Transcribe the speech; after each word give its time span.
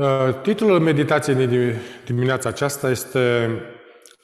Uh, 0.00 0.40
titlul 0.42 0.80
meditației 0.80 1.46
din 1.46 1.76
dimineața 2.04 2.48
aceasta 2.48 2.90
este 2.90 3.50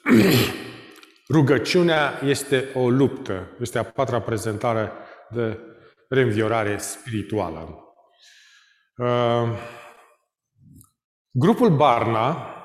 Rugăciunea 1.33 2.19
este 2.23 2.69
o 2.73 2.89
luptă. 2.89 3.47
Este 3.59 3.77
a 3.77 3.83
patra 3.83 4.21
prezentare 4.21 4.91
de 5.29 5.59
reînviorare 6.09 6.77
spirituală. 6.77 7.79
Uh, 8.95 9.57
grupul 11.31 11.69
Barna 11.69 12.55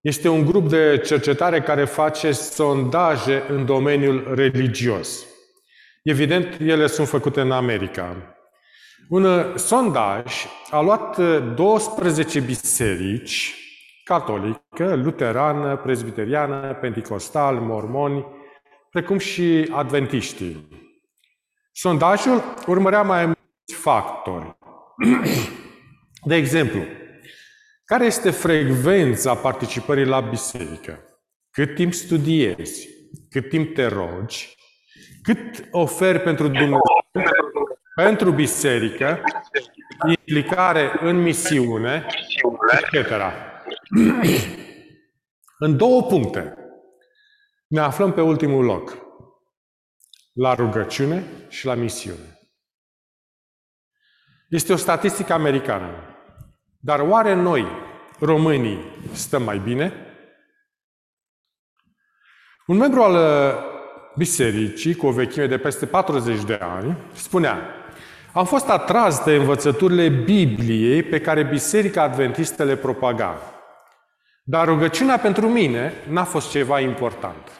este 0.00 0.28
un 0.28 0.44
grup 0.44 0.68
de 0.68 0.98
cercetare 1.04 1.62
care 1.62 1.84
face 1.84 2.32
sondaje 2.32 3.44
în 3.48 3.64
domeniul 3.64 4.34
religios. 4.34 5.26
Evident, 6.02 6.60
ele 6.60 6.86
sunt 6.86 7.08
făcute 7.08 7.40
în 7.40 7.50
America. 7.52 8.33
Un 9.08 9.24
uh, 9.24 9.54
sondaj 9.56 10.46
a 10.70 10.80
luat 10.80 11.18
12 11.54 12.38
uh, 12.38 12.44
biserici, 12.44 13.54
catolică, 14.04 14.94
luterană, 14.94 15.76
prezbiteriană, 15.76 16.74
pentecostal, 16.80 17.54
mormoni, 17.56 18.26
precum 18.90 19.18
și 19.18 19.68
adventiștii. 19.72 20.68
Sondajul 21.72 22.42
urmărea 22.66 23.02
mai 23.02 23.24
mulți 23.24 23.74
factori. 23.74 24.56
De 26.30 26.34
exemplu, 26.34 26.80
care 27.84 28.04
este 28.04 28.30
frecvența 28.30 29.34
participării 29.34 30.04
la 30.04 30.20
biserică? 30.20 30.98
Cât 31.50 31.74
timp 31.74 31.92
studiezi? 31.92 32.88
Cât 33.30 33.48
timp 33.48 33.74
te 33.74 33.86
rogi? 33.86 34.54
Cât 35.22 35.68
oferi 35.70 36.20
pentru 36.20 36.46
Dumnezeu 36.48 36.93
pentru 37.94 38.30
biserică, 38.30 39.20
implicare 40.08 40.98
în 41.00 41.22
misiune, 41.22 42.06
etc. 42.70 43.10
În 45.58 45.76
două 45.76 46.02
puncte 46.02 46.54
ne 47.66 47.80
aflăm 47.80 48.12
pe 48.12 48.20
ultimul 48.20 48.64
loc. 48.64 49.02
La 50.32 50.54
rugăciune 50.54 51.24
și 51.48 51.66
la 51.66 51.74
misiune. 51.74 52.38
Este 54.48 54.72
o 54.72 54.76
statistică 54.76 55.32
americană. 55.32 55.88
Dar 56.80 57.00
oare 57.00 57.34
noi, 57.34 57.66
românii, 58.20 58.84
stăm 59.12 59.42
mai 59.42 59.58
bine? 59.58 59.92
Un 62.66 62.76
membru 62.76 63.02
al 63.02 63.14
uh, 63.14 63.62
bisericii, 64.16 64.94
cu 64.94 65.06
o 65.06 65.12
vechime 65.12 65.46
de 65.46 65.58
peste 65.58 65.86
40 65.86 66.44
de 66.44 66.54
ani, 66.54 66.96
spunea 67.12 67.83
am 68.34 68.46
fost 68.46 68.68
atras 68.68 69.24
de 69.24 69.34
învățăturile 69.34 70.08
Bibliei 70.08 71.02
pe 71.02 71.20
care 71.20 71.42
Biserica 71.42 72.02
Adventistă 72.02 72.64
le 72.64 72.76
propaga. 72.76 73.40
Dar 74.44 74.66
rugăciunea 74.66 75.18
pentru 75.18 75.48
mine 75.48 75.92
n-a 76.08 76.24
fost 76.24 76.50
ceva 76.50 76.80
important. 76.80 77.50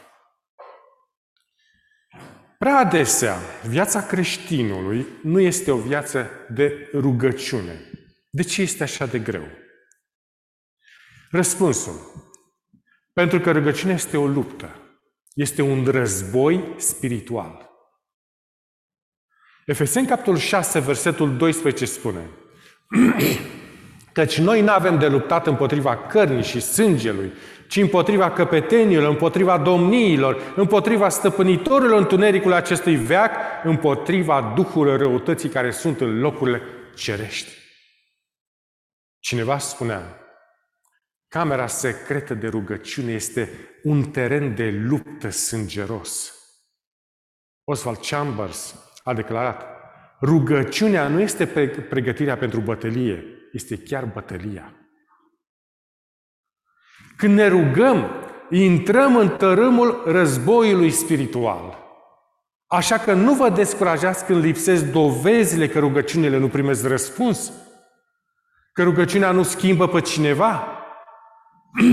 Prea 2.59 2.77
adesea, 2.77 3.37
viața 3.69 4.07
creștinului 4.07 5.07
nu 5.23 5.41
este 5.41 5.71
o 5.71 5.77
viață 5.77 6.31
de 6.49 6.91
rugăciune. 6.93 7.91
De 8.31 8.43
ce 8.43 8.63
este 8.63 8.83
așa 8.83 9.07
de 9.07 9.19
greu? 9.19 9.47
Răspunsul. 11.31 12.13
Pentru 13.13 13.41
că 13.41 13.51
rugăciunea 13.51 13.95
este 13.95 14.17
o 14.17 14.27
luptă. 14.27 14.77
Este 15.35 15.63
un 15.63 15.85
război 15.85 16.75
spiritual. 16.77 17.64
Efeseni, 19.67 20.07
capitolul 20.07 20.39
6, 20.39 20.81
versetul 20.81 21.37
12 21.37 21.85
spune 21.85 22.31
Căci 24.13 24.39
noi 24.39 24.61
nu 24.61 24.71
avem 24.71 24.99
de 24.99 25.09
luptat 25.09 25.47
împotriva 25.47 25.97
cărnii 25.97 26.43
și 26.43 26.61
sângelui, 26.61 27.33
ci 27.69 27.77
împotriva 27.77 28.31
căpetenilor, 28.31 29.09
împotriva 29.09 29.59
domniilor, 29.59 30.53
împotriva 30.57 31.09
stăpânitorilor 31.09 31.99
întunericului 31.99 32.57
acestui 32.57 32.97
veac, 32.97 33.33
împotriva 33.65 34.53
duhurilor 34.57 34.99
răutății 34.99 35.49
care 35.49 35.71
sunt 35.71 36.01
în 36.01 36.21
locurile 36.21 36.63
cerești. 36.95 37.53
Cineva 39.19 39.59
spunea, 39.59 40.19
camera 41.29 41.67
secretă 41.67 42.35
de 42.35 42.47
rugăciune 42.47 43.13
este 43.13 43.51
un 43.83 44.11
teren 44.11 44.55
de 44.55 44.71
luptă 44.71 45.31
sângeros. 45.31 46.35
Oswald 47.65 47.99
Chambers 47.99 48.84
a 49.05 49.13
declarat, 49.13 49.67
rugăciunea 50.21 51.09
nu 51.09 51.21
este 51.21 51.47
pregătirea 51.89 52.37
pentru 52.37 52.61
bătălie, 52.61 53.25
este 53.53 53.79
chiar 53.79 54.05
bătălia. 54.05 54.73
Când 57.17 57.35
ne 57.35 57.47
rugăm, 57.47 58.11
intrăm 58.51 59.17
în 59.17 59.29
tărâmul 59.29 60.03
războiului 60.07 60.91
spiritual. 60.91 61.79
Așa 62.67 62.99
că 62.99 63.13
nu 63.13 63.35
vă 63.35 63.49
descurajați 63.49 64.25
când 64.25 64.45
lipsesc 64.45 64.85
dovezile 64.93 65.69
că 65.69 65.79
rugăciunile 65.79 66.39
nu 66.39 66.49
primesc 66.49 66.87
răspuns, 66.87 67.53
că 68.73 68.83
rugăciunea 68.83 69.31
nu 69.31 69.43
schimbă 69.43 69.89
pe 69.89 70.01
cineva. 70.01 70.67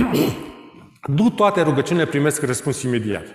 nu 1.18 1.30
toate 1.30 1.62
rugăciunile 1.62 2.06
primesc 2.06 2.42
răspuns 2.42 2.82
imediat. 2.82 3.26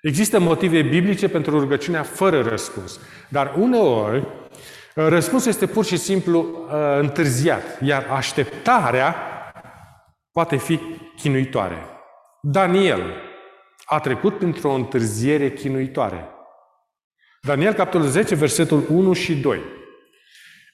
Există 0.00 0.38
motive 0.38 0.82
biblice 0.82 1.28
pentru 1.28 1.58
rugăciunea 1.58 2.02
fără 2.02 2.42
răspuns. 2.42 3.00
Dar 3.28 3.54
uneori, 3.56 4.26
răspunsul 4.94 5.50
este 5.50 5.66
pur 5.66 5.84
și 5.84 5.96
simplu 5.96 6.38
uh, 6.40 6.98
întârziat, 6.98 7.62
iar 7.82 8.06
așteptarea 8.10 9.16
poate 10.32 10.56
fi 10.56 10.80
chinuitoare. 11.16 11.86
Daniel 12.42 13.00
a 13.84 13.98
trecut 13.98 14.38
printr-o 14.38 14.72
întârziere 14.72 15.52
chinuitoare. 15.52 16.28
Daniel, 17.42 17.72
capitolul 17.72 18.06
10, 18.06 18.34
versetul 18.34 18.84
1 18.90 19.12
și 19.12 19.36
2. 19.36 19.60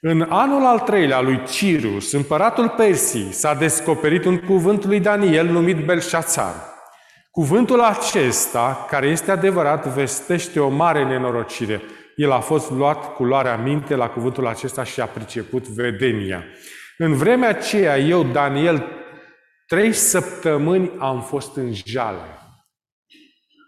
În 0.00 0.26
anul 0.28 0.64
al 0.66 0.78
treilea 0.78 1.20
lui 1.20 1.42
Cirus, 1.44 2.12
împăratul 2.12 2.68
Persii, 2.68 3.32
s-a 3.32 3.54
descoperit 3.54 4.24
un 4.24 4.38
cuvânt 4.38 4.84
lui 4.84 5.00
Daniel 5.00 5.46
numit 5.46 5.84
Belșațar– 5.84 6.54
Cuvântul 7.34 7.80
acesta, 7.80 8.86
care 8.90 9.06
este 9.06 9.30
adevărat, 9.30 9.86
vestește 9.86 10.60
o 10.60 10.68
mare 10.68 11.04
nenorocire. 11.04 11.82
El 12.16 12.30
a 12.30 12.40
fost 12.40 12.70
luat 12.70 13.14
cu 13.14 13.24
luarea 13.24 13.56
minte 13.56 13.94
la 13.94 14.08
cuvântul 14.08 14.46
acesta 14.46 14.84
și 14.84 15.00
a 15.00 15.06
priceput 15.06 15.68
vedenia. 15.68 16.44
În 16.98 17.14
vremea 17.14 17.48
aceea, 17.48 17.98
eu, 17.98 18.22
Daniel, 18.22 18.86
trei 19.66 19.92
săptămâni 19.92 20.90
am 20.98 21.22
fost 21.22 21.56
în 21.56 21.72
jale. 21.84 22.38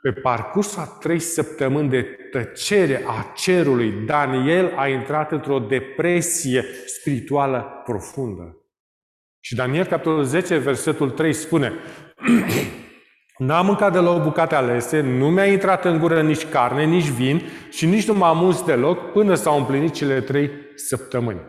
Pe 0.03 0.13
parcursul 0.13 0.81
a 0.81 0.97
trei 1.01 1.19
săptămâni 1.19 1.89
de 1.89 2.03
tăcere 2.31 3.05
a 3.07 3.33
cerului, 3.37 3.91
Daniel 3.91 4.73
a 4.77 4.89
intrat 4.89 5.33
într-o 5.33 5.59
depresie 5.59 6.65
spirituală 6.87 7.83
profundă. 7.85 8.57
Și 9.41 9.55
Daniel, 9.55 9.85
capitolul 9.85 10.25
10, 10.25 10.57
versetul 10.57 11.11
3 11.11 11.33
spune 11.33 11.73
N-am 13.39 13.67
mâncat 13.67 13.93
de 13.93 13.99
la 13.99 14.11
o 14.11 14.23
bucate 14.23 14.55
alese, 14.55 15.01
nu 15.01 15.31
mi-a 15.31 15.47
intrat 15.47 15.85
în 15.85 15.99
gură 15.99 16.23
nici 16.23 16.47
carne, 16.47 16.85
nici 16.85 17.09
vin 17.09 17.43
și 17.71 17.87
nici 17.87 18.07
nu 18.07 18.15
m-am 18.15 18.39
mus 18.39 18.65
deloc 18.65 19.13
până 19.13 19.35
s-au 19.35 19.59
împlinit 19.59 19.93
cele 19.93 20.21
trei 20.21 20.51
săptămâni. 20.75 21.41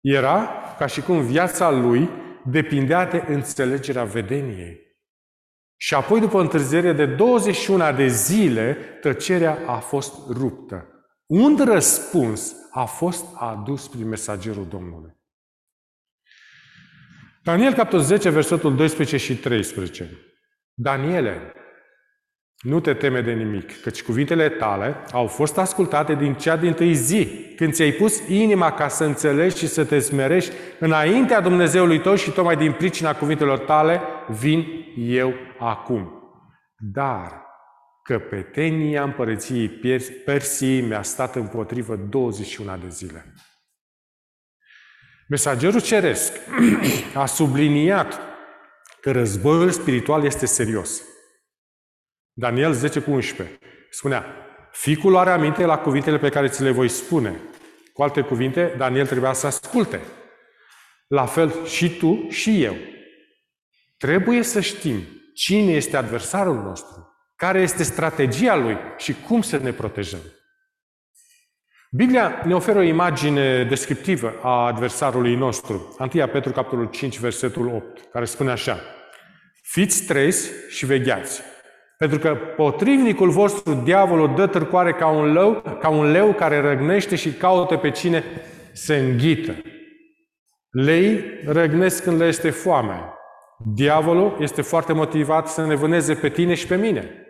Era 0.00 0.48
ca 0.78 0.86
și 0.86 1.00
cum 1.00 1.26
viața 1.26 1.70
lui 1.70 2.08
depindea 2.44 3.06
de 3.06 3.24
înțelegerea 3.28 4.04
vedeniei. 4.04 4.82
Și 5.76 5.94
apoi, 5.94 6.20
după 6.20 6.40
întârziere 6.40 6.92
de 6.92 7.06
21 7.06 7.92
de 7.92 8.06
zile, 8.06 8.74
tăcerea 9.00 9.58
a 9.66 9.78
fost 9.78 10.14
ruptă. 10.30 10.88
Un 11.26 11.64
răspuns 11.64 12.54
a 12.70 12.84
fost 12.84 13.24
adus 13.34 13.88
prin 13.88 14.08
mesagerul 14.08 14.66
Domnului. 14.68 15.12
Daniel, 17.42 17.74
capitolul 17.74 18.04
10, 18.04 18.30
versetul 18.30 18.76
12 18.76 19.16
și 19.16 19.36
13. 19.36 20.33
Daniele, 20.74 21.52
nu 22.64 22.80
te 22.80 22.94
teme 22.94 23.20
de 23.20 23.32
nimic, 23.32 23.80
căci 23.80 24.02
cuvintele 24.02 24.48
tale 24.48 24.96
au 25.12 25.26
fost 25.26 25.58
ascultate 25.58 26.14
din 26.14 26.34
cea 26.34 26.56
din 26.56 26.72
tâi 26.72 26.94
zi, 26.94 27.28
când 27.56 27.72
ți-ai 27.72 27.92
pus 27.92 28.28
inima 28.28 28.72
ca 28.72 28.88
să 28.88 29.04
înțelegi 29.04 29.56
și 29.56 29.66
să 29.66 29.84
te 29.84 29.98
smerești 29.98 30.52
înaintea 30.78 31.40
Dumnezeului 31.40 32.00
tău 32.00 32.14
și 32.14 32.30
tocmai 32.30 32.56
din 32.56 32.72
pricina 32.72 33.14
cuvintelor 33.14 33.58
tale 33.58 34.00
vin 34.28 34.66
eu 34.96 35.34
acum. 35.58 36.12
Dar 36.92 37.42
căpetenia 38.02 39.02
împărăției 39.02 39.68
Persiei 40.24 40.80
mi-a 40.80 41.02
stat 41.02 41.34
împotrivă 41.34 41.96
21 41.96 42.76
de 42.76 42.88
zile. 42.88 43.34
Mesagerul 45.28 45.80
ceresc 45.80 46.32
a 47.14 47.26
subliniat 47.26 48.23
că 49.04 49.10
războiul 49.10 49.70
spiritual 49.70 50.24
este 50.24 50.46
serios. 50.46 51.02
Daniel 52.32 52.72
10 52.72 53.00
cu 53.00 53.10
11 53.10 53.58
spunea, 53.90 54.24
Ficul 54.72 55.16
are 55.16 55.30
aminte 55.30 55.64
la 55.64 55.78
cuvintele 55.78 56.18
pe 56.18 56.28
care 56.28 56.48
ți 56.48 56.62
le 56.62 56.70
voi 56.70 56.88
spune. 56.88 57.40
Cu 57.92 58.02
alte 58.02 58.20
cuvinte, 58.20 58.74
Daniel 58.76 59.06
trebuia 59.06 59.32
să 59.32 59.46
asculte. 59.46 60.00
La 61.06 61.26
fel 61.26 61.64
și 61.66 61.96
tu 61.96 62.26
și 62.28 62.62
eu. 62.62 62.76
Trebuie 63.96 64.42
să 64.42 64.60
știm 64.60 65.02
cine 65.34 65.72
este 65.72 65.96
adversarul 65.96 66.62
nostru, 66.62 67.14
care 67.36 67.60
este 67.60 67.82
strategia 67.82 68.56
lui 68.56 68.76
și 68.96 69.14
cum 69.26 69.42
să 69.42 69.56
ne 69.56 69.72
protejăm. 69.72 70.20
Biblia 71.96 72.42
ne 72.44 72.54
oferă 72.54 72.78
o 72.78 72.82
imagine 72.82 73.64
descriptivă 73.64 74.32
a 74.42 74.66
adversarului 74.66 75.34
nostru. 75.34 75.96
1 76.14 76.26
Petru, 76.26 76.52
capitolul 76.52 76.88
5, 76.90 77.18
versetul 77.18 77.66
8, 77.66 78.08
care 78.12 78.24
spune 78.24 78.50
așa. 78.50 78.78
Fiți 79.62 80.04
trezi 80.04 80.50
și 80.68 80.86
vegheați, 80.86 81.42
pentru 81.98 82.18
că 82.18 82.34
potrivnicul 82.56 83.30
vostru, 83.30 83.74
diavolul, 83.74 84.34
dă 84.34 84.46
târcoare 84.46 84.92
ca 84.92 85.06
un, 85.06 85.32
leu, 85.32 85.62
ca 85.80 85.88
un 85.88 86.10
leu 86.10 86.32
care 86.32 86.60
răgnește 86.60 87.16
și 87.16 87.32
caută 87.32 87.76
pe 87.76 87.90
cine 87.90 88.24
se 88.72 88.96
înghită. 88.96 89.54
Lei 90.70 91.24
răgnesc 91.46 92.02
când 92.02 92.18
le 92.20 92.26
este 92.26 92.50
foame. 92.50 93.00
Diavolul 93.74 94.36
este 94.40 94.62
foarte 94.62 94.92
motivat 94.92 95.48
să 95.48 95.66
ne 95.66 95.74
vâneze 95.74 96.14
pe 96.14 96.28
tine 96.28 96.54
și 96.54 96.66
pe 96.66 96.76
mine. 96.76 97.23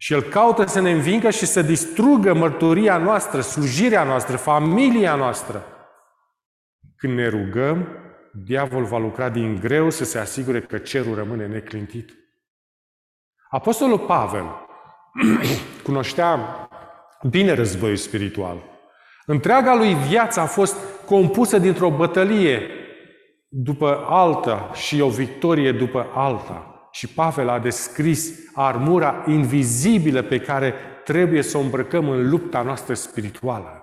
Și 0.00 0.12
El 0.12 0.22
caută 0.22 0.66
să 0.66 0.80
ne 0.80 0.90
învingă 0.90 1.30
și 1.30 1.46
să 1.46 1.62
distrugă 1.62 2.34
mărturia 2.34 2.98
noastră, 2.98 3.40
slujirea 3.40 4.04
noastră, 4.04 4.36
familia 4.36 5.14
noastră. 5.14 5.62
Când 6.96 7.14
ne 7.14 7.28
rugăm, 7.28 7.88
diavol 8.44 8.84
va 8.84 8.98
lucra 8.98 9.28
din 9.28 9.60
greu 9.60 9.90
să 9.90 10.04
se 10.04 10.18
asigure 10.18 10.60
că 10.60 10.78
cerul 10.78 11.14
rămâne 11.14 11.46
neclintit. 11.46 12.10
Apostolul 13.50 13.98
Pavel 13.98 14.44
cunoștea 15.82 16.38
bine 17.30 17.52
războiul 17.52 17.96
spiritual. 17.96 18.62
Întreaga 19.26 19.74
lui 19.74 19.94
viață 19.94 20.40
a 20.40 20.46
fost 20.46 20.76
compusă 21.06 21.58
dintr-o 21.58 21.90
bătălie 21.90 22.70
după 23.48 24.04
alta 24.08 24.70
și 24.74 25.00
o 25.00 25.08
victorie 25.08 25.72
după 25.72 26.10
alta. 26.14 26.77
Și 26.98 27.06
Pavel 27.06 27.48
a 27.48 27.58
descris 27.58 28.32
armura 28.54 29.24
invizibilă 29.26 30.22
pe 30.22 30.40
care 30.40 30.74
trebuie 31.04 31.42
să 31.42 31.58
o 31.58 31.60
îmbrăcăm 31.60 32.08
în 32.08 32.28
lupta 32.28 32.62
noastră 32.62 32.94
spirituală. 32.94 33.82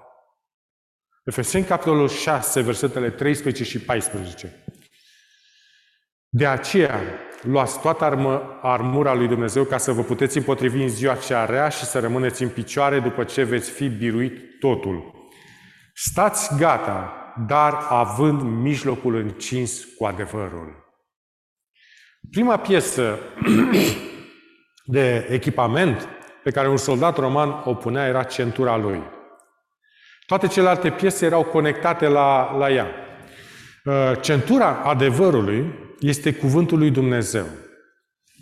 Efeseni, 1.23 1.65
capitolul 1.65 2.07
6, 2.09 2.61
versetele 2.61 3.09
13 3.09 3.63
și 3.63 3.79
14. 3.79 4.63
De 6.29 6.47
aceea, 6.47 6.99
luați 7.41 7.79
toată 7.79 8.03
armă, 8.03 8.59
armura 8.61 9.13
lui 9.13 9.27
Dumnezeu 9.27 9.63
ca 9.63 9.77
să 9.77 9.91
vă 9.91 10.01
puteți 10.01 10.37
împotrivi 10.37 10.81
în 10.81 10.89
ziua 10.89 11.15
cea 11.15 11.45
rea 11.45 11.69
și 11.69 11.83
să 11.83 11.99
rămâneți 11.99 12.43
în 12.43 12.49
picioare 12.49 12.99
după 12.99 13.23
ce 13.23 13.43
veți 13.43 13.69
fi 13.69 13.89
biruit 13.89 14.59
totul. 14.59 15.29
Stați 15.93 16.57
gata, 16.57 17.13
dar 17.47 17.73
având 17.89 18.41
mijlocul 18.41 19.15
încins 19.15 19.83
cu 19.83 20.05
adevărul. 20.05 20.84
Prima 22.31 22.57
piesă 22.57 23.19
de 24.85 25.27
echipament 25.29 26.07
pe 26.43 26.51
care 26.51 26.69
un 26.69 26.77
soldat 26.77 27.17
roman 27.17 27.61
o 27.65 27.73
punea 27.73 28.07
era 28.07 28.23
centura 28.23 28.77
lui. 28.77 29.03
Toate 30.25 30.47
celelalte 30.47 30.91
piese 30.91 31.25
erau 31.25 31.43
conectate 31.43 32.07
la, 32.07 32.55
la 32.57 32.71
ea. 32.71 32.87
Uh, 33.85 34.21
centura 34.21 34.81
adevărului 34.83 35.73
este 35.99 36.33
cuvântul 36.33 36.77
lui 36.77 36.91
Dumnezeu. 36.91 37.45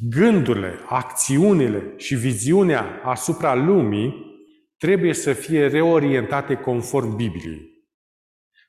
Gândurile, 0.10 0.80
acțiunile 0.86 1.94
și 1.98 2.16
viziunea 2.16 3.02
asupra 3.04 3.56
lumii 3.56 4.32
trebuie 4.78 5.14
să 5.14 5.34
fie 5.34 5.68
reorientate 5.68 6.56
conform 6.56 7.16
Bibliei. 7.16 7.72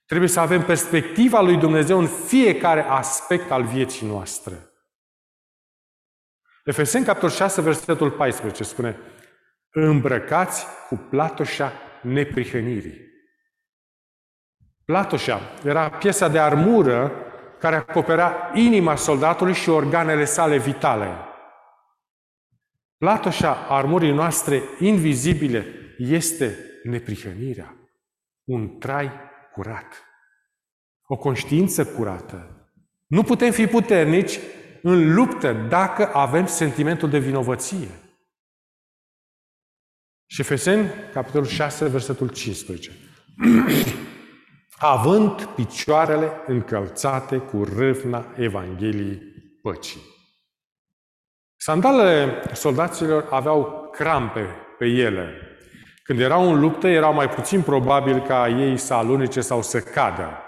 Trebuie 0.06 0.28
să 0.28 0.40
avem 0.40 0.62
perspectiva 0.62 1.40
lui 1.40 1.56
Dumnezeu 1.56 1.98
în 1.98 2.06
fiecare 2.06 2.82
aspect 2.82 3.50
al 3.50 3.62
vieții 3.62 4.06
noastre. 4.06 4.73
Efeseni, 6.64 7.04
capitolul 7.04 7.34
6, 7.34 7.60
versetul 7.60 8.10
14 8.10 8.64
spune 8.64 8.96
Îmbrăcați 9.70 10.66
cu 10.88 10.94
platoșa 10.94 11.72
neprihănirii. 12.02 13.00
Platoșa 14.84 15.40
era 15.64 15.90
piesa 15.90 16.28
de 16.28 16.38
armură 16.38 17.12
care 17.58 17.76
acoperea 17.76 18.50
inima 18.54 18.96
soldatului 18.96 19.54
și 19.54 19.68
organele 19.68 20.24
sale 20.24 20.58
vitale. 20.58 21.08
Platoșa 22.96 23.66
armurii 23.68 24.12
noastre 24.12 24.62
invizibile 24.78 25.66
este 25.98 26.58
neprihănirea, 26.82 27.76
un 28.44 28.78
trai 28.78 29.10
curat, 29.52 30.04
o 31.06 31.16
conștiință 31.16 31.86
curată. 31.86 32.68
Nu 33.06 33.22
putem 33.22 33.50
fi 33.50 33.66
puternici 33.66 34.38
în 34.86 35.14
luptă 35.14 35.52
dacă 35.52 36.14
avem 36.14 36.46
sentimentul 36.46 37.10
de 37.10 37.18
vinovăție. 37.18 37.88
Și 40.26 40.40
Efeseni, 40.40 40.90
capitolul 41.12 41.46
6, 41.46 41.88
versetul 41.88 42.28
15. 42.28 42.90
Având 44.76 45.44
picioarele 45.44 46.30
încălțate 46.46 47.38
cu 47.38 47.64
râvna 47.64 48.34
Evangheliei 48.36 49.22
păcii. 49.62 50.00
Sandalele 51.56 52.42
soldaților 52.52 53.26
aveau 53.30 53.88
crampe 53.92 54.46
pe 54.78 54.86
ele. 54.86 55.34
Când 56.02 56.20
erau 56.20 56.52
în 56.52 56.60
luptă, 56.60 56.88
erau 56.88 57.14
mai 57.14 57.28
puțin 57.28 57.62
probabil 57.62 58.20
ca 58.20 58.48
ei 58.48 58.76
să 58.76 58.94
alunece 58.94 59.40
sau 59.40 59.62
să 59.62 59.80
cadă. 59.80 60.43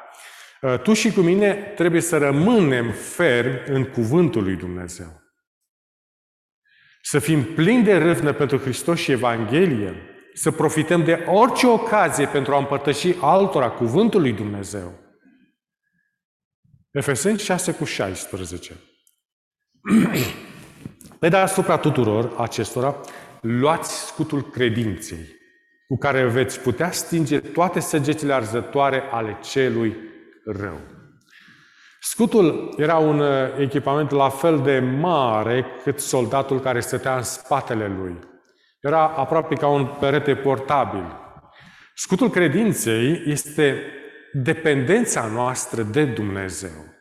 Uh, 0.66 0.78
tu 0.78 0.92
și 0.92 1.12
cu 1.12 1.20
mine 1.20 1.54
trebuie 1.54 2.00
să 2.00 2.18
rămânem 2.18 2.92
fermi 2.92 3.62
în 3.66 3.84
cuvântul 3.84 4.42
lui 4.42 4.56
Dumnezeu. 4.56 5.22
Să 7.02 7.18
fim 7.18 7.44
plini 7.44 7.82
de 7.82 7.96
râvnă 7.96 8.32
pentru 8.32 8.58
Hristos 8.58 8.98
și 8.98 9.10
Evanghelie, 9.10 9.94
să 10.34 10.50
profităm 10.50 11.04
de 11.04 11.24
orice 11.26 11.66
ocazie 11.66 12.26
pentru 12.26 12.54
a 12.54 12.58
împărtăși 12.58 13.14
altora 13.20 13.70
cuvântul 13.70 14.20
lui 14.20 14.32
Dumnezeu. 14.32 14.98
Efeseni 16.90 17.38
6 17.38 17.72
cu 17.72 17.84
16. 17.84 18.72
Pe 21.20 21.28
deasupra 21.28 21.76
tuturor 21.76 22.34
acestora, 22.38 23.00
luați 23.40 24.06
scutul 24.06 24.50
credinței, 24.50 25.26
cu 25.88 25.96
care 25.98 26.26
veți 26.28 26.60
putea 26.60 26.90
stinge 26.90 27.40
toate 27.40 27.80
săgețile 27.80 28.32
arzătoare 28.32 29.02
ale 29.10 29.38
celui 29.42 30.14
rău. 30.46 30.80
Scutul 32.00 32.74
era 32.76 32.96
un 32.96 33.18
uh, 33.18 33.58
echipament 33.58 34.10
la 34.10 34.28
fel 34.28 34.60
de 34.60 34.78
mare 34.78 35.66
cât 35.82 36.00
soldatul 36.00 36.60
care 36.60 36.80
stătea 36.80 37.16
în 37.16 37.22
spatele 37.22 37.86
lui. 37.86 38.18
Era 38.80 39.08
aproape 39.08 39.54
ca 39.54 39.68
un 39.68 39.86
perete 40.00 40.36
portabil. 40.36 41.04
Scutul 41.94 42.30
credinței 42.30 43.22
este 43.26 43.82
dependența 44.32 45.26
noastră 45.26 45.82
de 45.82 46.04
Dumnezeu. 46.04 46.94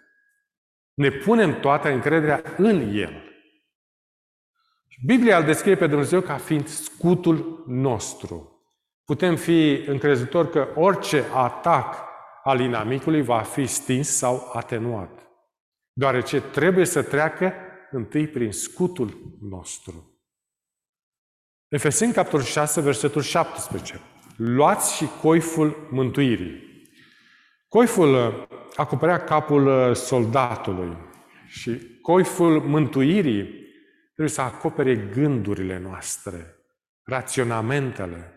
Ne 0.93 1.09
punem 1.09 1.59
toată 1.59 1.89
încrederea 1.89 2.41
în 2.57 2.93
El. 2.93 3.23
Biblia 5.05 5.37
îl 5.37 5.43
descrie 5.43 5.75
pe 5.75 5.87
Dumnezeu 5.87 6.21
ca 6.21 6.37
fiind 6.37 6.67
scutul 6.67 7.63
nostru. 7.67 8.65
Putem 9.05 9.35
fi 9.35 9.83
încrezători 9.87 10.51
că 10.51 10.67
orice 10.75 11.23
atac 11.33 12.04
al 12.45 12.59
inamicului 12.59 13.21
va 13.21 13.41
fi 13.41 13.65
stins 13.65 14.09
sau 14.09 14.49
atenuat, 14.53 15.27
deoarece 15.93 16.41
trebuie 16.41 16.85
să 16.85 17.03
treacă 17.03 17.53
întâi 17.91 18.27
prin 18.27 18.51
scutul 18.51 19.37
nostru. 19.41 20.19
Efeseni, 21.67 22.13
capitolul 22.13 22.45
6, 22.45 22.81
versetul 22.81 23.21
17. 23.21 23.99
Luați 24.35 24.95
și 24.95 25.05
coiful 25.21 25.87
mântuirii. 25.91 26.63
Coiful 27.67 28.13
uh, 28.13 28.47
acoperea 28.75 29.23
capul 29.23 29.67
uh, 29.67 29.95
soldatului 29.95 30.97
și 31.47 31.99
coiful 32.01 32.61
mântuirii 32.61 33.43
trebuie 34.05 34.35
să 34.35 34.41
acopere 34.41 34.95
gândurile 34.95 35.79
noastre, 35.79 36.55
raționamentele, 37.03 38.34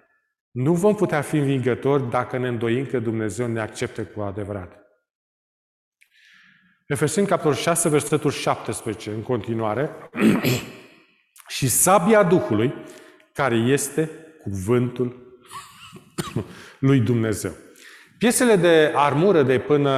nu 0.51 0.75
vom 0.75 0.95
putea 0.95 1.21
fi 1.21 1.37
învingători 1.37 2.11
dacă 2.11 2.39
ne 2.39 2.49
îndoim 2.49 2.87
că 2.87 2.99
Dumnezeu 2.99 3.47
ne 3.47 3.61
acceptă 3.61 4.05
cu 4.05 4.21
adevărat. 4.21 4.79
Efeseni, 6.87 7.27
capitolul 7.27 7.57
6, 7.57 7.89
versetul 7.89 8.31
17, 8.31 9.11
în 9.11 9.23
continuare. 9.23 9.91
și 11.57 11.69
sabia 11.69 12.23
Duhului, 12.23 12.75
care 13.33 13.57
este 13.57 14.11
cuvântul 14.43 15.39
lui 16.79 17.01
Dumnezeu. 17.01 17.53
Piesele 18.19 18.57
de 18.57 18.93
armură 18.95 19.43
de 19.43 19.59
până 19.59 19.91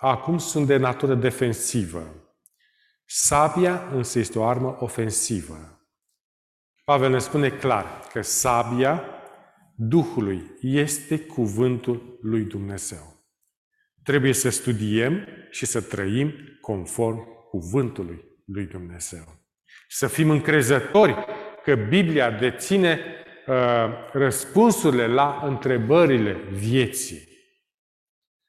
acum 0.00 0.38
sunt 0.38 0.66
de 0.66 0.76
natură 0.76 1.14
defensivă. 1.14 2.02
Sabia 3.04 3.88
însă 3.92 4.18
este 4.18 4.38
o 4.38 4.44
armă 4.44 4.76
ofensivă. 4.80 5.80
Pavel 6.84 7.10
ne 7.10 7.18
spune 7.18 7.50
clar 7.50 7.86
că 8.12 8.22
sabia 8.22 9.04
Duhului 9.74 10.42
este 10.60 11.18
cuvântul 11.18 12.18
lui 12.22 12.42
Dumnezeu. 12.42 13.20
Trebuie 14.02 14.32
să 14.32 14.50
studiem 14.50 15.26
și 15.50 15.66
să 15.66 15.80
trăim 15.80 16.32
conform 16.60 17.18
cuvântului 17.50 18.24
lui 18.46 18.66
Dumnezeu. 18.66 19.24
Să 19.88 20.06
fim 20.06 20.30
încrezători 20.30 21.16
că 21.64 21.74
Biblia 21.74 22.30
deține 22.30 23.00
uh, 23.46 23.54
răspunsurile 24.12 25.06
la 25.06 25.42
întrebările 25.44 26.36
vieții. 26.52 27.30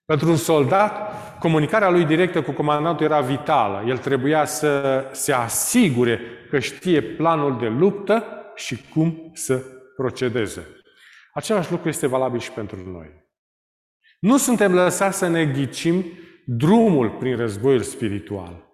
Pentru 0.05 0.29
un 0.29 0.35
soldat, 0.35 1.11
comunicarea 1.39 1.89
lui 1.89 2.05
directă 2.05 2.41
cu 2.41 2.51
comandantul 2.51 3.05
era 3.05 3.21
vitală. 3.21 3.83
El 3.87 3.97
trebuia 3.97 4.45
să 4.45 5.03
se 5.11 5.31
asigure 5.31 6.19
că 6.49 6.59
știe 6.59 7.01
planul 7.01 7.57
de 7.59 7.67
luptă 7.67 8.25
și 8.55 8.89
cum 8.89 9.31
să 9.33 9.63
procedeze. 9.95 10.82
Același 11.33 11.71
lucru 11.71 11.89
este 11.89 12.07
valabil 12.07 12.39
și 12.39 12.51
pentru 12.51 12.89
noi. 12.89 13.21
Nu 14.19 14.37
suntem 14.37 14.73
lăsați 14.73 15.17
să 15.17 15.27
ne 15.27 15.45
ghicim 15.45 16.05
drumul 16.45 17.09
prin 17.09 17.35
războiul 17.35 17.81
spiritual. 17.81 18.71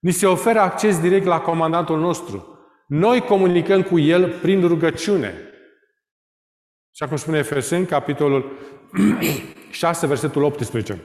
Ni 0.00 0.10
se 0.10 0.26
oferă 0.26 0.60
acces 0.60 1.00
direct 1.00 1.26
la 1.26 1.40
comandantul 1.40 1.98
nostru. 1.98 2.58
Noi 2.86 3.20
comunicăm 3.20 3.82
cu 3.82 3.98
el 3.98 4.30
prin 4.32 4.66
rugăciune. 4.66 5.34
Și 6.94 7.02
acum 7.02 7.16
spune 7.16 7.38
Efeseni, 7.38 7.86
capitolul 7.86 8.58
6, 9.70 10.06
versetul 10.06 10.42
18. 10.42 11.02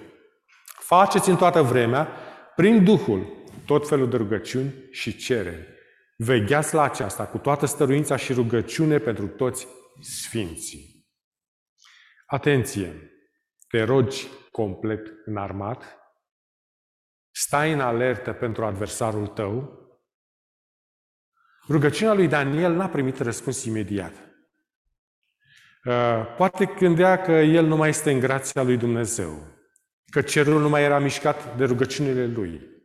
Faceți 0.80 1.30
în 1.30 1.36
toată 1.36 1.62
vremea, 1.62 2.08
prin 2.56 2.84
Duhul, 2.84 3.27
tot 3.66 3.88
felul 3.88 4.10
de 4.10 4.18
rugăciuni 4.18 4.74
și 4.92 5.18
cereri. 5.18 5.68
Vegheați 6.18 6.74
la 6.74 6.84
aceasta 6.84 7.25
cu 7.25 7.38
toată 7.38 7.66
stăruința 7.66 8.16
și 8.16 8.34
rugăciune 8.34 8.98
pentru 8.98 9.27
toți 9.27 9.68
sfinții. 10.01 11.08
Atenție! 12.25 13.12
Te 13.68 13.84
rogi 13.84 14.27
complet 14.51 15.13
înarmat? 15.25 15.98
Stai 17.32 17.72
în 17.72 17.80
alertă 17.80 18.34
pentru 18.34 18.66
adversarul 18.66 19.27
tău? 19.27 19.82
Rugăciunea 21.68 22.13
lui 22.13 22.27
Daniel 22.27 22.74
n-a 22.74 22.89
primit 22.89 23.20
răspuns 23.20 23.63
imediat. 23.63 24.13
Uh, 25.84 26.34
poate 26.38 26.66
gândea 26.66 27.22
că 27.22 27.32
el 27.32 27.66
nu 27.66 27.75
mai 27.75 27.89
este 27.89 28.12
în 28.12 28.20
grația 28.20 28.63
lui 28.63 28.77
Dumnezeu, 28.77 29.48
că 30.12 30.22
cerul 30.22 30.62
nu 30.62 30.70
mai 30.70 30.84
era 30.84 31.00
mișcat 31.00 31.58
de 31.58 31.66
rugăciunile 31.66 32.25
lui. 32.25 32.75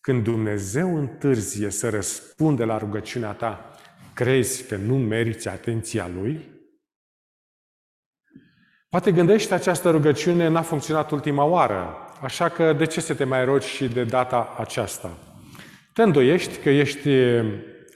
Când 0.00 0.24
Dumnezeu 0.24 0.96
întârzie 0.96 1.70
să 1.70 1.90
răspunde 1.90 2.64
la 2.64 2.78
rugăciunea 2.78 3.32
ta, 3.32 3.77
crezi 4.18 4.66
că 4.66 4.76
nu 4.76 4.96
meriți 4.96 5.48
atenția 5.48 6.10
lui? 6.20 6.50
Poate 8.88 9.12
gândești 9.12 9.52
această 9.52 9.90
rugăciune 9.90 10.48
n-a 10.48 10.62
funcționat 10.62 11.10
ultima 11.10 11.44
oară, 11.44 11.96
așa 12.22 12.48
că 12.48 12.72
de 12.72 12.86
ce 12.86 13.00
să 13.00 13.14
te 13.14 13.24
mai 13.24 13.44
rogi 13.44 13.66
și 13.66 13.88
de 13.88 14.04
data 14.04 14.54
aceasta? 14.58 15.18
Te 15.92 16.02
îndoiești 16.02 16.62
că 16.62 16.70
ești 16.70 17.08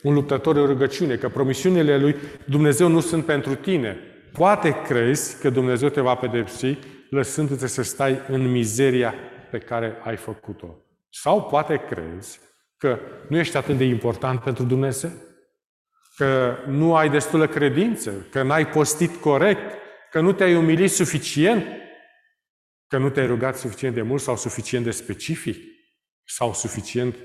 un 0.02 0.14
luptător 0.14 0.56
în 0.56 0.66
rugăciune, 0.66 1.16
că 1.16 1.28
promisiunile 1.28 1.98
lui 1.98 2.16
Dumnezeu 2.44 2.88
nu 2.88 3.00
sunt 3.00 3.24
pentru 3.24 3.54
tine. 3.54 3.96
Poate 4.32 4.82
crezi 4.82 5.40
că 5.40 5.50
Dumnezeu 5.50 5.88
te 5.88 6.00
va 6.00 6.14
pedepsi 6.14 6.78
lăsându-te 7.10 7.66
să 7.66 7.82
stai 7.82 8.20
în 8.28 8.50
mizeria 8.50 9.14
pe 9.50 9.58
care 9.58 9.96
ai 10.04 10.16
făcut-o. 10.16 10.76
Sau 11.10 11.42
poate 11.42 11.84
crezi 11.88 12.40
că 12.76 12.98
nu 13.28 13.38
ești 13.38 13.56
atât 13.56 13.76
de 13.76 13.84
important 13.84 14.40
pentru 14.40 14.64
Dumnezeu, 14.64 15.10
că 16.16 16.58
nu 16.66 16.96
ai 16.96 17.10
destulă 17.10 17.48
credință, 17.48 18.26
că 18.30 18.42
n-ai 18.42 18.66
postit 18.66 19.20
corect, 19.20 19.78
că 20.10 20.20
nu 20.20 20.32
te-ai 20.32 20.54
umilit 20.54 20.90
suficient, 20.90 21.66
că 22.86 22.98
nu 22.98 23.10
te-ai 23.10 23.26
rugat 23.26 23.56
suficient 23.56 23.94
de 23.94 24.02
mult 24.02 24.20
sau 24.20 24.36
suficient 24.36 24.84
de 24.84 24.90
specific 24.90 25.56
sau 26.24 26.54
suficient 26.54 27.16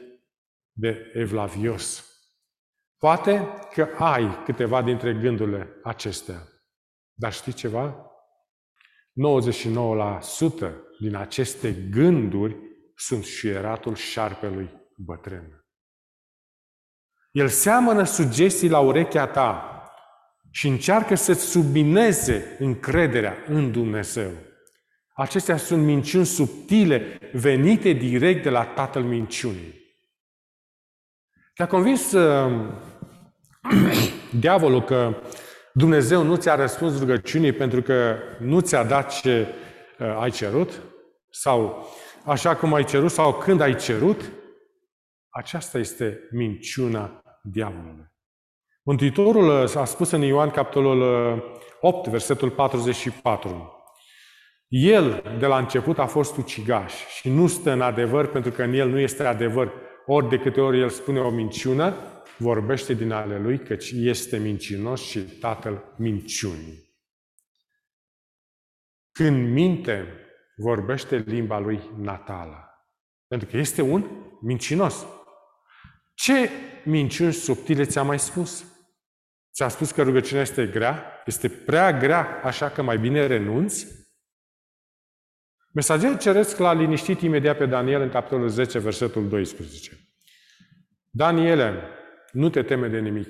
de 0.72 1.12
evlavios. 1.14 2.06
Poate 2.98 3.48
că 3.74 3.90
ai 3.98 4.44
câteva 4.44 4.82
dintre 4.82 5.14
gândurile 5.14 5.80
acestea. 5.84 6.48
Dar 7.14 7.34
știi 7.34 7.54
ceva? 7.54 8.12
99% 10.70 10.72
din 11.00 11.16
aceste 11.16 11.72
gânduri 11.72 12.56
sunt 12.96 13.24
șuieratul 13.24 13.96
șarpelui 13.96 14.70
bătrân. 14.96 15.57
El 17.38 17.48
seamănă 17.48 18.04
sugestii 18.04 18.70
la 18.70 18.80
urechea 18.80 19.28
ta 19.28 19.82
și 20.52 20.68
încearcă 20.68 21.16
să-ți 21.16 21.46
submineze 21.46 22.56
încrederea 22.60 23.38
în 23.48 23.72
Dumnezeu. 23.72 24.32
Acestea 25.14 25.58
sunt 25.58 25.84
minciuni 25.84 26.26
subtile 26.26 27.20
venite 27.34 27.92
direct 27.92 28.44
de 28.44 28.50
la 28.50 28.66
tatăl 28.66 29.04
minciunii. 29.04 29.74
Te-a 31.54 31.68
convins 31.68 32.12
uh, 32.12 32.74
diavolul 34.40 34.84
că 34.84 35.16
Dumnezeu 35.74 36.24
nu 36.24 36.36
ți-a 36.36 36.56
răspuns 36.56 37.00
rugăciunii 37.00 37.52
pentru 37.52 37.82
că 37.82 38.18
nu 38.40 38.60
ți-a 38.60 38.84
dat 38.84 39.20
ce 39.20 39.48
uh, 40.00 40.18
ai 40.20 40.32
cerut? 40.32 40.82
Sau 41.30 41.88
așa 42.26 42.56
cum 42.56 42.74
ai 42.74 42.84
cerut 42.84 43.12
sau 43.12 43.34
când 43.34 43.62
ai 43.62 43.76
cerut? 43.76 44.32
Aceasta 45.30 45.78
este 45.78 46.20
minciuna 46.32 47.22
diavolului. 47.52 48.06
Mântuitorul 48.84 49.64
uh, 49.64 49.76
a 49.76 49.86
spus 49.86 50.12
în 50.12 50.22
Ioan 50.22 50.50
capitolul 50.50 51.02
8, 51.82 52.06
uh, 52.06 52.12
versetul 52.12 52.50
44. 52.50 53.72
El, 54.68 55.36
de 55.40 55.46
la 55.46 55.58
început, 55.58 56.00
a 56.00 56.06
fost 56.06 56.38
ucigaș 56.38 56.94
și 57.08 57.30
nu 57.30 57.48
stă 57.48 57.72
în 57.72 57.82
adevăr 57.82 58.28
pentru 58.28 58.52
că 58.52 58.64
în 58.64 58.74
el 58.74 58.90
nu 58.90 59.00
este 59.00 59.24
adevăr. 59.24 59.72
Ori 60.06 60.30
de 60.30 60.38
câte 60.38 60.62
ori 60.62 60.80
el 60.80 60.90
spune 60.90 61.20
o 61.20 61.30
minciună, 61.30 61.96
vorbește 62.38 62.94
din 62.94 63.12
ale 63.12 63.40
lui, 63.40 63.60
căci 63.60 63.92
este 63.92 64.38
mincinos 64.38 65.02
și 65.02 65.20
tatăl 65.20 65.94
minciunii. 65.98 66.86
Când 69.12 69.50
minte, 69.50 70.06
vorbește 70.56 71.18
limba 71.18 71.60
lui 71.60 71.80
natală. 71.98 72.68
Pentru 73.28 73.48
că 73.48 73.58
este 73.58 73.82
un 73.82 74.06
mincinos. 74.42 75.06
Ce 76.18 76.50
minciuni 76.84 77.34
subtile 77.34 77.86
ți-a 77.86 78.04
mai 78.04 78.20
spus? 78.20 78.66
Ți-a 79.54 79.68
spus 79.68 79.92
că 79.92 80.04
rugăciunea 80.04 80.42
este 80.42 80.66
grea? 80.66 81.04
Este 81.26 81.50
prea 81.50 81.94
grea, 81.94 82.42
așa 82.44 82.70
că 82.70 82.82
mai 82.82 82.98
bine 82.98 83.26
renunți? 83.26 83.88
Mesagerul 85.74 86.18
Ceresc 86.18 86.58
l-a 86.58 86.74
liniștit 86.74 87.22
imediat 87.22 87.58
pe 87.58 87.66
Daniel 87.66 88.02
în 88.02 88.10
capitolul 88.10 88.50
10, 88.50 88.80
versetul 88.80 89.30
12. 89.30 89.92
Daniele, 91.10 91.82
nu 92.32 92.50
te 92.50 92.64
teme 92.64 92.88
de 92.88 93.00
nimic. 93.00 93.30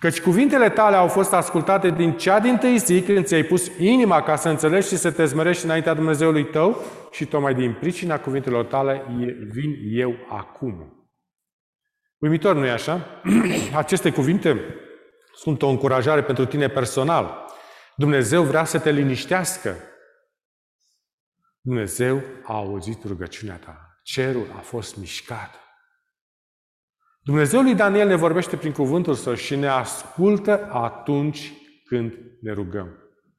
Căci 0.00 0.20
cuvintele 0.20 0.70
tale 0.70 0.96
au 0.96 1.08
fost 1.08 1.32
ascultate 1.32 1.90
din 1.90 2.12
cea 2.12 2.40
din 2.40 2.56
tâi 2.56 2.78
zi 2.78 3.02
când 3.02 3.24
ți-ai 3.24 3.42
pus 3.42 3.70
inima 3.78 4.22
ca 4.22 4.36
să 4.36 4.48
înțelegi 4.48 4.88
și 4.88 4.96
să 4.96 5.10
te 5.10 5.24
zmerești 5.24 5.64
înaintea 5.64 5.94
Dumnezeului 5.94 6.44
tău 6.44 6.84
și 7.10 7.26
tocmai 7.26 7.54
din 7.54 7.76
pricina 7.80 8.20
cuvintelor 8.20 8.64
tale 8.64 9.04
vin 9.52 9.76
eu 9.90 10.16
acum. 10.28 11.01
Uimitor, 12.22 12.56
nu-i 12.56 12.70
așa? 12.70 13.22
Aceste 13.74 14.12
cuvinte 14.12 14.74
sunt 15.34 15.62
o 15.62 15.68
încurajare 15.68 16.22
pentru 16.22 16.44
tine 16.46 16.68
personal. 16.68 17.46
Dumnezeu 17.96 18.42
vrea 18.42 18.64
să 18.64 18.78
te 18.78 18.90
liniștească. 18.90 19.76
Dumnezeu 21.60 22.22
a 22.44 22.54
auzit 22.54 23.04
rugăciunea 23.04 23.56
ta. 23.56 23.98
Cerul 24.02 24.52
a 24.56 24.60
fost 24.60 24.96
mișcat. 24.96 25.54
Dumnezeul 27.22 27.62
lui 27.62 27.74
Daniel 27.74 28.08
ne 28.08 28.16
vorbește 28.16 28.56
prin 28.56 28.72
cuvântul 28.72 29.14
său 29.14 29.34
și 29.34 29.56
ne 29.56 29.68
ascultă 29.68 30.68
atunci 30.72 31.52
când 31.84 32.14
ne 32.40 32.52
rugăm. 32.52 32.96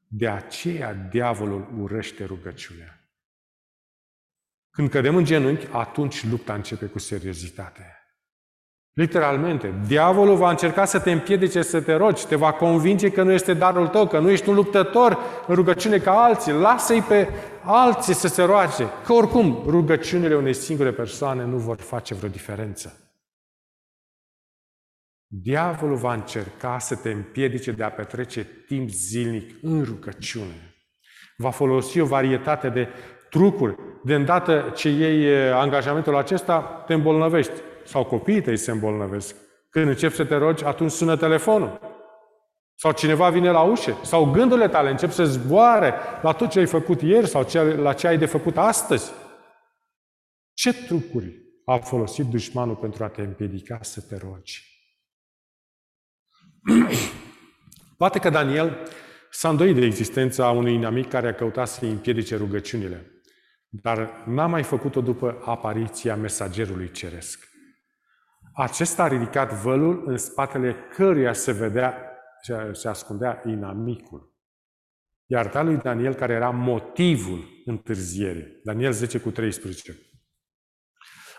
De 0.08 0.28
aceea 0.28 0.94
diavolul 0.94 1.74
urăște 1.80 2.26
rugăciunea. 2.26 3.08
Când 4.70 4.90
cădem 4.90 5.16
în 5.16 5.26
genunchi, 5.26 5.68
atunci 5.72 6.26
lupta 6.26 6.54
începe 6.54 6.86
cu 6.86 7.00
seriozitate. 7.00 7.93
Literalmente. 8.94 9.74
Diavolul 9.88 10.36
va 10.36 10.50
încerca 10.50 10.86
să 10.86 11.00
te 11.00 11.12
împiedice 11.12 11.62
să 11.62 11.82
te 11.82 11.94
rogi, 11.94 12.28
te 12.28 12.36
va 12.36 12.54
convinge 12.54 13.10
că 13.10 13.24
nu 13.24 13.32
este 13.32 13.54
darul 13.54 13.88
tău, 13.88 14.08
că 14.08 14.20
nu 14.20 14.30
ești 14.30 14.50
un 14.50 14.56
luptător 14.56 15.18
în 15.48 15.56
rugăciune 15.56 15.98
ca 15.98 16.24
alții. 16.24 16.52
Lasă-i 16.52 17.02
pe 17.02 17.28
alții 17.64 18.14
să 18.14 18.28
se 18.28 18.44
roage. 18.44 18.86
Că 19.06 19.14
oricum, 19.14 19.64
rugăciunile 19.68 20.36
unei 20.36 20.54
singure 20.54 20.92
persoane 20.92 21.46
nu 21.46 21.58
vor 21.58 21.80
face 21.80 22.14
vreo 22.14 22.30
diferență. 22.30 22.98
Diavolul 25.28 25.96
va 25.96 26.14
încerca 26.14 26.80
să 26.80 26.96
te 26.96 27.12
împiedice 27.12 27.72
de 27.72 27.84
a 27.84 27.92
petrece 27.92 28.48
timp 28.68 28.90
zilnic 28.90 29.56
în 29.62 29.84
rugăciune. 29.84 30.76
Va 31.38 31.50
folosi 31.50 32.00
o 32.00 32.06
varietate 32.06 32.70
de 32.70 32.88
trucuri. 33.30 33.76
De 34.04 34.16
îndată 34.16 34.72
ce 34.76 34.90
iei 34.90 35.52
angajamentul 35.52 36.16
acesta, 36.16 36.84
te 36.88 36.94
îmbolnăvești 36.94 37.54
sau 37.86 38.06
copiii 38.06 38.42
tăi 38.42 38.58
se 38.58 38.72
îmbolnăvesc. 38.72 39.36
Când 39.70 39.88
începi 39.88 40.16
să 40.16 40.26
te 40.26 40.36
rogi, 40.36 40.64
atunci 40.64 40.92
sună 40.92 41.18
telefonul. 41.18 41.80
Sau 42.76 42.92
cineva 42.92 43.30
vine 43.30 43.52
la 43.52 43.62
ușă. 43.62 43.98
Sau 44.04 44.32
gândurile 44.32 44.68
tale 44.68 44.90
încep 44.90 45.12
să 45.12 45.26
zboare 45.26 45.94
la 46.22 46.32
tot 46.32 46.50
ce 46.50 46.60
ai 46.60 46.66
făcut 46.66 47.02
ieri 47.02 47.28
sau 47.28 47.48
la 47.76 47.94
ce 47.94 48.08
ai 48.08 48.18
de 48.18 48.26
făcut 48.26 48.58
astăzi. 48.58 49.12
Ce 50.54 50.74
trucuri 50.74 51.42
a 51.66 51.78
folosit 51.78 52.26
dușmanul 52.26 52.76
pentru 52.76 53.04
a 53.04 53.08
te 53.08 53.22
împiedica 53.22 53.80
să 53.82 54.02
te 54.02 54.18
rogi? 54.18 54.72
Poate 57.98 58.20
că 58.20 58.30
Daniel 58.30 58.78
s-a 59.32 59.50
îndoit 59.50 59.76
de 59.76 59.86
existența 59.86 60.50
unui 60.50 60.74
inamic 60.74 61.10
care 61.10 61.28
a 61.28 61.34
căutat 61.34 61.68
să-i 61.68 61.90
împiedice 61.90 62.36
rugăciunile, 62.36 63.24
dar 63.70 64.24
n-a 64.26 64.48
mai 64.48 64.64
făcut-o 64.64 65.02
după 65.02 65.42
apariția 65.46 66.16
mesagerului 66.16 66.92
ceresc. 66.92 67.53
Acesta 68.54 69.04
a 69.04 69.08
ridicat 69.08 69.54
vălul 69.54 70.04
în 70.06 70.18
spatele 70.18 70.76
căruia 70.96 71.34
se 71.34 71.52
vedea 71.52 72.14
se 72.72 72.88
ascundea 72.88 73.42
inamicul. 73.46 74.34
Iar 75.26 75.48
ta 75.48 75.62
lui 75.62 75.78
Daniel, 75.78 76.14
care 76.14 76.34
era 76.34 76.50
motivul 76.50 77.62
întârzierii. 77.66 78.60
Daniel 78.64 78.92
10 78.92 79.20
cu 79.20 79.32
13. 79.32 79.98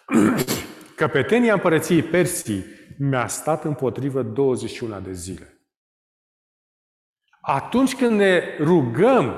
Căpetenia 0.96 1.52
împărăției 1.52 2.02
Persii 2.02 2.64
mi-a 2.98 3.26
stat 3.26 3.64
împotrivă 3.64 4.22
21 4.22 5.00
de 5.00 5.12
zile. 5.12 5.58
Atunci 7.40 7.96
când 7.96 8.16
ne 8.16 8.56
rugăm, 8.60 9.34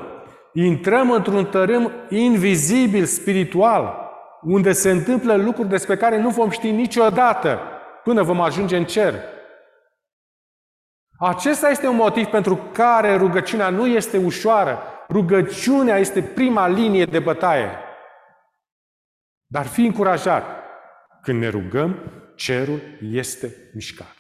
intrăm 0.53 1.11
într-un 1.11 1.47
tărâm 1.47 1.93
invizibil, 2.09 3.05
spiritual, 3.05 4.06
unde 4.43 4.73
se 4.73 4.91
întâmplă 4.91 5.35
lucruri 5.35 5.69
despre 5.69 5.97
care 5.97 6.19
nu 6.19 6.31
vom 6.31 6.51
ști 6.51 6.71
niciodată 6.71 7.61
până 8.03 8.23
vom 8.23 8.41
ajunge 8.41 8.77
în 8.77 8.85
cer. 8.85 9.15
Acesta 11.19 11.69
este 11.69 11.89
un 11.89 11.97
motiv 11.97 12.27
pentru 12.27 12.57
care 12.73 13.17
rugăciunea 13.17 13.69
nu 13.69 13.87
este 13.87 14.17
ușoară. 14.17 14.83
Rugăciunea 15.09 15.97
este 15.97 16.23
prima 16.23 16.69
linie 16.69 17.05
de 17.05 17.19
bătaie. 17.19 17.71
Dar 19.47 19.67
fi 19.67 19.85
încurajat. 19.85 20.45
Când 21.23 21.41
ne 21.41 21.49
rugăm, 21.49 21.97
cerul 22.35 22.81
este 23.01 23.71
mișcat. 23.75 24.17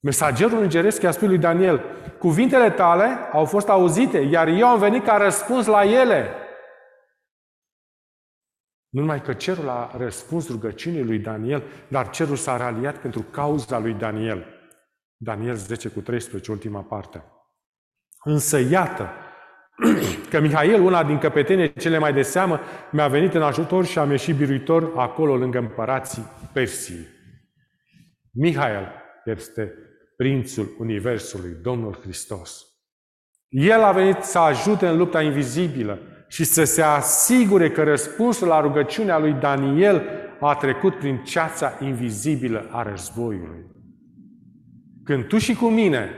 Mesagerul 0.00 0.62
îngeresc 0.62 1.02
i-a 1.02 1.10
spus 1.10 1.28
lui 1.28 1.38
Daniel, 1.38 1.80
cuvintele 2.18 2.70
tale 2.70 3.18
au 3.32 3.44
fost 3.44 3.68
auzite, 3.68 4.18
iar 4.18 4.48
eu 4.48 4.66
am 4.66 4.78
venit 4.78 5.04
ca 5.04 5.16
răspuns 5.16 5.66
la 5.66 5.84
ele. 5.84 6.30
Nu 8.92 9.00
numai 9.00 9.22
că 9.22 9.32
cerul 9.32 9.68
a 9.68 9.94
răspuns 9.96 10.48
rugăciunii 10.48 11.02
lui 11.02 11.18
Daniel, 11.18 11.62
dar 11.88 12.10
cerul 12.10 12.36
s-a 12.36 12.56
raliat 12.56 12.96
pentru 12.96 13.22
cauza 13.22 13.78
lui 13.78 13.92
Daniel. 13.92 14.46
Daniel 15.16 15.54
10 15.54 15.88
cu 15.88 16.00
13, 16.00 16.50
ultima 16.50 16.80
parte. 16.80 17.24
Însă 18.24 18.58
iată 18.58 19.10
că 20.30 20.40
Mihail, 20.40 20.80
una 20.80 21.04
din 21.04 21.18
căpetene 21.18 21.72
cele 21.72 21.98
mai 21.98 22.12
de 22.12 22.22
seamă, 22.22 22.60
mi-a 22.90 23.08
venit 23.08 23.34
în 23.34 23.42
ajutor 23.42 23.84
și 23.84 23.98
am 23.98 24.10
ieșit 24.10 24.36
biruitor 24.36 24.92
acolo 24.96 25.36
lângă 25.36 25.58
împărații 25.58 26.26
Persiei. 26.52 27.06
Mihail 28.30 28.88
este 29.24 29.74
prințul 30.16 30.74
Universului, 30.78 31.56
Domnul 31.62 31.98
Hristos. 32.02 32.66
El 33.48 33.82
a 33.82 33.92
venit 33.92 34.22
să 34.22 34.38
ajute 34.38 34.88
în 34.88 34.96
lupta 34.96 35.22
invizibilă 35.22 35.98
și 36.32 36.44
să 36.44 36.64
se 36.64 36.82
asigure 36.82 37.70
că 37.70 37.82
răspunsul 37.82 38.46
la 38.46 38.60
rugăciunea 38.60 39.18
lui 39.18 39.32
Daniel 39.32 40.02
a 40.40 40.54
trecut 40.54 40.98
prin 40.98 41.16
ceața 41.16 41.78
invizibilă 41.80 42.68
a 42.70 42.82
războiului. 42.82 43.66
Când 45.04 45.24
tu 45.24 45.38
și 45.38 45.54
cu 45.54 45.68
mine 45.68 46.10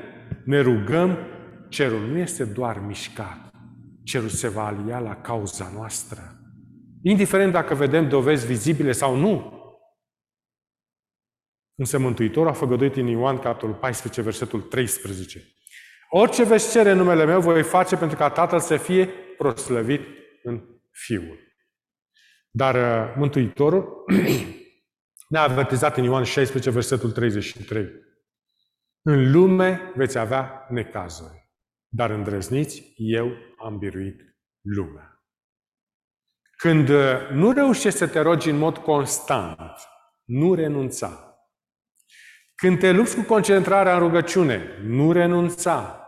ne 0.44 0.61
rugăm, 0.61 1.18
cerul 1.68 2.00
nu 2.00 2.18
este 2.18 2.44
doar 2.44 2.83
mișcat. 2.87 3.50
Cerul 4.04 4.28
se 4.28 4.49
va 4.49 4.66
alia 4.66 4.99
la 4.99 5.14
cauza 5.14 5.71
noastră. 5.75 6.21
Indiferent 7.02 7.52
dacă 7.52 7.75
vedem 7.75 8.08
dovezi 8.08 8.47
vizibile 8.47 8.93
sau 8.93 9.17
nu. 9.17 9.62
Însă 11.75 11.99
Mântuitorul 11.99 12.49
a 12.49 12.52
făgăduit 12.52 12.97
în 12.97 13.06
Ioan, 13.06 13.38
capitolul 13.38 13.75
14, 13.75 14.23
versetul 14.23 14.60
13. 14.60 15.43
Orice 16.10 16.45
veți 16.45 16.71
cere 16.71 16.91
în 16.91 16.99
numele 16.99 17.25
meu, 17.25 17.41
voi 17.41 17.62
face 17.62 17.97
pentru 17.97 18.17
ca 18.17 18.30
Tatăl 18.30 18.60
să 18.60 18.76
fie 18.76 19.08
proslăvit 19.36 20.02
în 20.42 20.62
Fiul. 20.90 21.38
Dar 22.50 22.75
uh, 22.75 23.14
Mântuitorul 23.16 24.04
ne-a 25.28 25.42
avertizat 25.42 25.97
în 25.97 26.04
Ioan 26.04 26.25
16, 26.25 26.70
versetul 26.70 27.12
33. 27.12 27.88
În 29.02 29.32
lume 29.32 29.92
veți 29.94 30.18
avea 30.18 30.66
necazuri, 30.68 31.50
dar 31.88 32.10
îndrăzniți, 32.10 32.92
eu 32.97 33.32
am 33.64 33.78
biruit 33.78 34.20
lumea. 34.60 35.25
Când 36.56 36.88
uh, 36.88 37.28
nu 37.32 37.52
reușești 37.52 37.99
să 37.99 38.08
te 38.08 38.20
rogi 38.20 38.50
în 38.50 38.56
mod 38.56 38.76
constant, 38.76 39.73
nu 40.25 40.54
renunța. 40.54 41.38
Când 42.54 42.78
te 42.78 42.92
lupți 42.92 43.16
cu 43.16 43.23
concentrarea 43.23 43.94
în 43.94 43.99
rugăciune, 43.99 44.78
nu 44.82 45.12
renunța. 45.12 46.03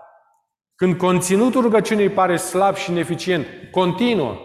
Când 0.77 0.97
conținutul 0.97 1.61
rugăciunii 1.61 2.11
pare 2.11 2.37
slab 2.37 2.75
și 2.75 2.91
ineficient, 2.91 3.47
continuă. 3.71 4.41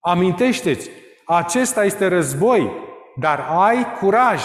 Amintește-ți, 0.00 0.90
acesta 1.26 1.84
este 1.84 2.06
război, 2.06 2.70
dar 3.16 3.40
ai 3.40 3.96
curaj. 3.98 4.42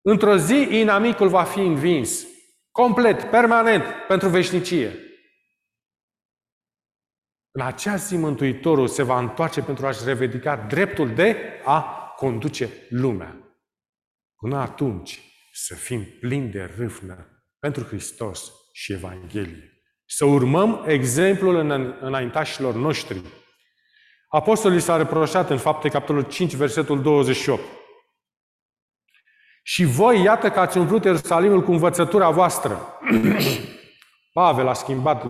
Într-o 0.00 0.36
zi, 0.36 0.68
inamicul 0.70 1.28
va 1.28 1.44
fi 1.44 1.60
învins. 1.60 2.26
Complet, 2.70 3.30
permanent, 3.30 3.84
pentru 4.08 4.28
veșnicie. 4.28 4.96
În 7.50 7.60
acea 7.66 7.96
zi, 7.96 8.16
Mântuitorul 8.16 8.88
se 8.88 9.02
va 9.02 9.18
întoarce 9.18 9.62
pentru 9.62 9.86
a-și 9.86 10.04
revedica 10.04 10.56
dreptul 10.56 11.14
de 11.14 11.60
a 11.64 11.82
conduce 12.16 12.68
lumea. 12.88 13.36
Până 14.36 14.56
atunci, 14.56 15.20
să 15.52 15.74
fim 15.74 16.04
plini 16.20 16.50
de 16.50 16.74
râvnă 16.76 17.31
pentru 17.62 17.84
Hristos 17.84 18.52
și 18.72 18.92
Evanghelie. 18.92 19.82
Să 20.06 20.24
urmăm 20.24 20.84
exemplul 20.86 21.56
în 21.56 21.96
înaintașilor 22.00 22.74
noștri. 22.74 23.22
Apostolii 24.28 24.80
s-a 24.80 24.96
reproșat 24.96 25.50
în 25.50 25.58
fapte 25.58 25.88
capitolul 25.88 26.22
5, 26.22 26.54
versetul 26.54 27.02
28. 27.02 27.62
Și 29.62 29.84
voi, 29.84 30.22
iată 30.22 30.50
că 30.50 30.60
ați 30.60 30.78
umplut 30.78 31.04
Ierusalimul 31.04 31.62
cu 31.62 31.70
învățătura 31.70 32.30
voastră. 32.30 32.98
Pavel 34.32 34.68
a 34.68 34.72
schimbat 34.72 35.26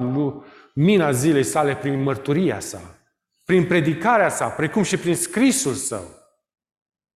mina 0.74 1.10
zilei 1.10 1.44
sale 1.44 1.76
prin 1.76 2.02
mărturia 2.02 2.60
sa, 2.60 2.98
prin 3.44 3.66
predicarea 3.66 4.28
sa, 4.28 4.48
precum 4.48 4.82
și 4.82 4.96
prin 4.96 5.16
scrisul 5.16 5.74
său. 5.74 6.21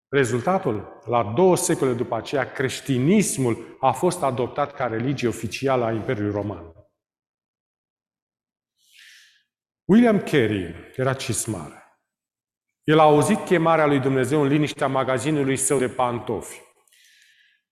Rezultatul, 0.08 1.02
la 1.04 1.32
două 1.36 1.56
secole 1.56 1.92
după 1.92 2.16
aceea, 2.16 2.52
creștinismul 2.52 3.76
a 3.80 3.92
fost 3.92 4.22
adoptat 4.22 4.74
ca 4.74 4.86
religie 4.86 5.28
oficială 5.28 5.84
a 5.84 5.92
Imperiului 5.92 6.32
Roman. 6.32 6.72
William 9.84 10.18
Carey 10.18 10.74
era 10.96 11.14
cismar. 11.14 11.84
El 12.82 12.98
a 12.98 13.02
auzit 13.02 13.44
chemarea 13.44 13.86
lui 13.86 13.98
Dumnezeu 13.98 14.42
în 14.42 14.48
liniștea 14.48 14.86
magazinului 14.86 15.56
său 15.56 15.78
de 15.78 15.88
pantofi. 15.88 16.60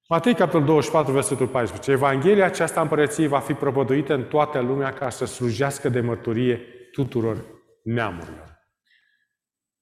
Matei, 0.08 0.34
capitolul 0.34 0.66
24, 0.66 1.12
versetul 1.12 1.48
14. 1.48 1.90
Evanghelia 1.90 2.44
aceasta 2.44 2.80
împărăției 2.80 3.26
va 3.26 3.40
fi 3.40 3.52
propăduită 3.52 4.14
în 4.14 4.24
toată 4.24 4.60
lumea 4.60 4.92
ca 4.92 5.10
să 5.10 5.24
slujească 5.24 5.88
de 5.88 6.00
mărturie 6.00 6.60
tuturor 6.92 7.44
neamurilor. 7.84 8.58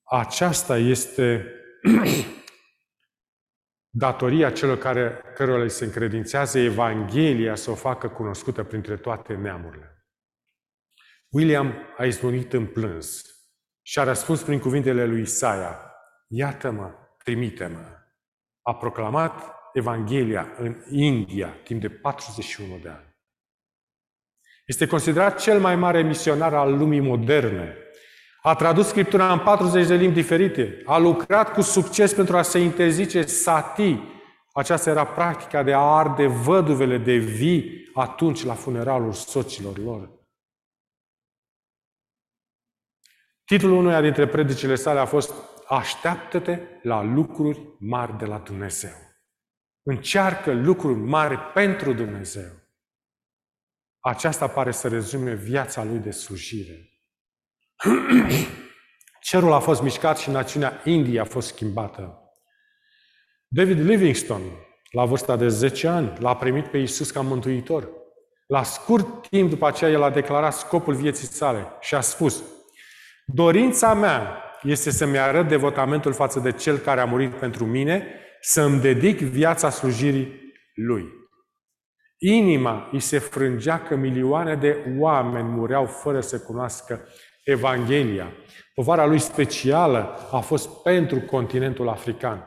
Aceasta 0.04 0.78
este 0.78 1.46
datoria 3.94 4.50
celor 4.50 4.78
care, 4.78 5.22
cărora 5.34 5.62
le 5.62 5.68
se 5.68 5.84
încredințează 5.84 6.58
Evanghelia 6.58 7.54
să 7.54 7.70
o 7.70 7.74
facă 7.74 8.08
cunoscută 8.08 8.64
printre 8.64 8.96
toate 8.96 9.34
neamurile. 9.34 10.06
William 11.28 11.74
a 11.96 12.04
izbunit 12.04 12.52
în 12.52 12.66
plâns 12.66 13.24
și 13.82 13.98
a 13.98 14.04
răspuns 14.04 14.42
prin 14.42 14.58
cuvintele 14.58 15.06
lui 15.06 15.20
Isaia, 15.20 15.92
Iată-mă, 16.34 16.94
trimite-mă. 17.24 17.98
A 18.62 18.74
proclamat 18.74 19.54
Evanghelia 19.72 20.54
în 20.58 20.84
India 20.90 21.48
timp 21.64 21.80
de 21.80 21.88
41 21.88 22.78
de 22.78 22.88
ani. 22.88 23.16
Este 24.66 24.86
considerat 24.86 25.40
cel 25.40 25.60
mai 25.60 25.76
mare 25.76 26.02
misionar 26.02 26.54
al 26.54 26.76
lumii 26.76 27.00
moderne. 27.00 27.76
A 28.42 28.54
tradus 28.54 28.88
Scriptura 28.88 29.32
în 29.32 29.38
40 29.38 29.86
de 29.86 29.94
limbi 29.94 30.14
diferite. 30.14 30.82
A 30.84 30.98
lucrat 30.98 31.52
cu 31.52 31.60
succes 31.60 32.14
pentru 32.14 32.36
a 32.36 32.42
se 32.42 32.58
interzice 32.58 33.22
sati. 33.22 33.98
Aceasta 34.52 34.90
era 34.90 35.06
practica 35.06 35.62
de 35.62 35.72
a 35.72 35.78
arde 35.78 36.26
văduvele 36.26 36.98
de 36.98 37.16
vii 37.16 37.90
atunci 37.94 38.44
la 38.44 38.54
funeralul 38.54 39.12
soților 39.12 39.78
lor. 39.78 40.10
Titlul 43.44 43.72
unuia 43.72 44.00
dintre 44.00 44.26
predicile 44.26 44.74
sale 44.74 44.98
a 44.98 45.04
fost 45.04 45.34
Așteaptă-te 45.68 46.60
la 46.82 47.02
lucruri 47.02 47.76
mari 47.78 48.18
de 48.18 48.24
la 48.24 48.38
Dumnezeu. 48.38 48.94
încearcă 49.82 50.52
lucruri 50.52 50.98
mari 50.98 51.38
pentru 51.38 51.92
Dumnezeu. 51.92 52.50
Aceasta 53.98 54.48
pare 54.48 54.70
să 54.70 54.88
rezume 54.88 55.34
viața 55.34 55.84
lui 55.84 55.98
de 55.98 56.10
slujire. 56.10 56.91
Cerul 59.20 59.52
a 59.52 59.58
fost 59.58 59.82
mișcat 59.82 60.18
și 60.18 60.30
națiunea 60.30 60.80
Indiei 60.84 61.18
a 61.18 61.24
fost 61.24 61.48
schimbată. 61.48 62.16
David 63.48 63.78
Livingstone, 63.78 64.44
la 64.90 65.04
vârsta 65.04 65.36
de 65.36 65.48
10 65.48 65.88
ani, 65.88 66.12
l-a 66.18 66.36
primit 66.36 66.66
pe 66.66 66.78
Isus 66.78 67.10
ca 67.10 67.20
mântuitor. 67.20 67.88
La 68.46 68.62
scurt 68.62 69.28
timp 69.28 69.50
după 69.50 69.66
aceea, 69.66 69.90
el 69.90 70.02
a 70.02 70.10
declarat 70.10 70.54
scopul 70.54 70.94
vieții 70.94 71.26
sale 71.26 71.66
și 71.80 71.94
a 71.94 72.00
spus 72.00 72.42
Dorința 73.26 73.94
mea 73.94 74.42
este 74.62 74.90
să-mi 74.90 75.18
arăt 75.18 75.48
devotamentul 75.48 76.12
față 76.12 76.40
de 76.40 76.52
Cel 76.52 76.78
care 76.78 77.00
a 77.00 77.04
murit 77.04 77.34
pentru 77.34 77.64
mine, 77.64 78.06
să 78.40 78.62
îmi 78.62 78.80
dedic 78.80 79.20
viața 79.20 79.70
slujirii 79.70 80.52
Lui. 80.74 81.04
Inima 82.18 82.88
îi 82.92 83.00
se 83.00 83.18
frângea 83.18 83.82
că 83.82 83.96
milioane 83.96 84.54
de 84.54 84.94
oameni 84.98 85.48
mureau 85.48 85.86
fără 85.86 86.20
să 86.20 86.40
cunoască 86.40 87.08
Evanghelia. 87.44 88.32
Povara 88.74 89.06
lui 89.06 89.18
specială 89.18 90.28
a 90.30 90.40
fost 90.40 90.82
pentru 90.82 91.20
continentul 91.20 91.88
african. 91.88 92.46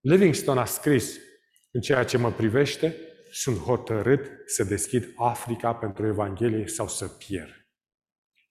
Livingstone 0.00 0.60
a 0.60 0.64
scris, 0.64 1.18
în 1.70 1.80
ceea 1.80 2.04
ce 2.04 2.16
mă 2.16 2.32
privește, 2.32 2.96
sunt 3.30 3.56
hotărât 3.56 4.30
să 4.46 4.64
deschid 4.64 5.12
Africa 5.16 5.74
pentru 5.74 6.06
Evanghelie 6.06 6.66
sau 6.66 6.88
să 6.88 7.08
pierd. 7.08 7.66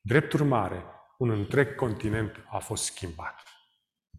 Drept 0.01 0.33
urmare, 0.33 0.83
un 1.17 1.29
întreg 1.29 1.75
continent 1.75 2.45
a 2.49 2.57
fost 2.57 2.83
schimbat. 2.83 3.43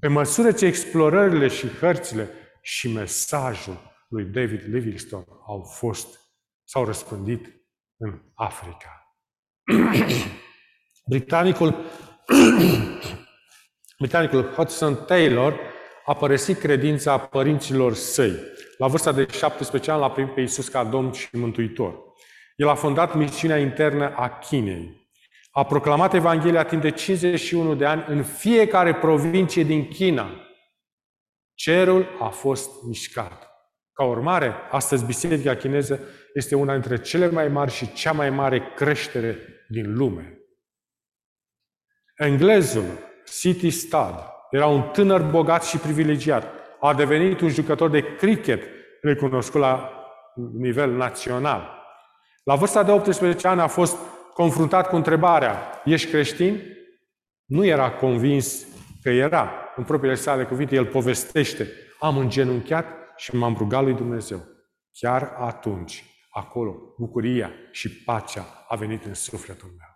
Pe 0.01 0.09
măsură 0.09 0.53
ce 0.53 0.67
explorările 0.67 1.49
și 1.49 1.69
hărțile 1.69 2.31
și 2.63 2.93
mesajul 2.93 3.93
lui 4.09 4.25
David 4.25 4.63
Livingstone 4.75 5.27
au 5.47 5.63
fost, 5.63 6.21
s-au 6.65 6.85
răspândit 6.85 7.47
în 7.97 8.23
Africa. 8.35 9.19
Britanicul, 11.07 11.75
Britanicul 13.99 14.43
Hudson 14.43 14.95
Taylor 15.07 15.61
a 16.05 16.15
părăsit 16.15 16.59
credința 16.59 17.19
părinților 17.19 17.95
săi. 17.95 18.33
La 18.79 18.87
vârsta 18.87 19.13
de 19.13 19.27
17 19.31 19.91
ani 19.91 20.01
l-a 20.01 20.11
primit 20.11 20.35
pe 20.35 20.41
Iisus 20.41 20.69
ca 20.69 20.85
Domn 20.85 21.13
și 21.13 21.29
Mântuitor. 21.33 21.99
El 22.57 22.69
a 22.69 22.75
fondat 22.75 23.15
misiunea 23.15 23.59
internă 23.59 24.15
a 24.17 24.29
Chinei. 24.29 25.09
A 25.51 25.65
proclamat 25.65 26.15
Evanghelia 26.15 26.65
timp 26.65 26.83
de 26.83 26.91
51 26.91 27.75
de 27.75 27.85
ani 27.85 28.05
în 28.09 28.23
fiecare 28.23 28.95
provincie 28.95 29.63
din 29.63 29.89
China. 29.89 30.31
Cerul 31.55 32.17
a 32.21 32.29
fost 32.29 32.71
mișcat. 32.87 33.51
Ca 33.93 34.05
urmare, 34.05 34.55
astăzi 34.71 35.05
Biserica 35.05 35.57
chineză 35.57 36.01
este 36.35 36.55
una 36.55 36.73
dintre 36.73 37.01
cele 37.01 37.31
mai 37.31 37.49
mari 37.49 37.73
și 37.73 37.93
cea 37.93 38.13
mai 38.13 38.31
mare 38.31 38.73
creștere 38.77 39.39
din 39.69 39.95
lume. 39.95 40.39
Englezul 42.17 42.85
City 43.41 43.71
Stud 43.71 44.15
era 44.51 44.67
un 44.67 44.83
tânăr 44.83 45.23
bogat 45.23 45.65
și 45.65 45.79
privilegiat. 45.79 46.45
A 46.81 46.95
devenit 46.95 47.41
un 47.41 47.49
jucător 47.49 47.91
de 47.91 48.15
cricket 48.17 48.63
recunoscut 49.03 49.61
la 49.61 49.91
nivel 50.53 50.91
național. 50.91 51.83
La 52.45 52.55
vârsta 52.55 52.83
de 52.83 52.91
18 52.91 53.49
ani 53.49 53.61
a 53.61 53.67
fost 53.67 53.97
confruntat 54.35 54.89
cu 54.89 54.97
întrebarea, 54.97 55.83
ești 55.85 56.11
creștin? 56.11 56.63
Nu 57.45 57.65
era 57.65 57.91
convins 57.91 58.67
că 59.03 59.11
era. 59.11 59.53
În 59.77 59.85
propriile 59.85 60.17
sale 60.17 60.45
cuvinte, 60.45 60.75
el 60.75 60.87
povestește, 60.87 61.69
am 62.01 62.17
îngenunchiat 62.17 62.87
și 63.17 63.37
m-am 63.37 63.55
rugat 63.59 63.83
lui 63.83 63.95
Dumnezeu. 63.95 64.43
Chiar 64.93 65.35
atunci, 65.39 66.05
acolo, 66.31 66.95
bucuria 66.99 67.53
și 67.71 68.03
pacea 68.03 68.65
a 68.69 68.77
venit 68.77 69.05
în 69.05 69.15
sufletul 69.15 69.69
meu. 69.69 69.94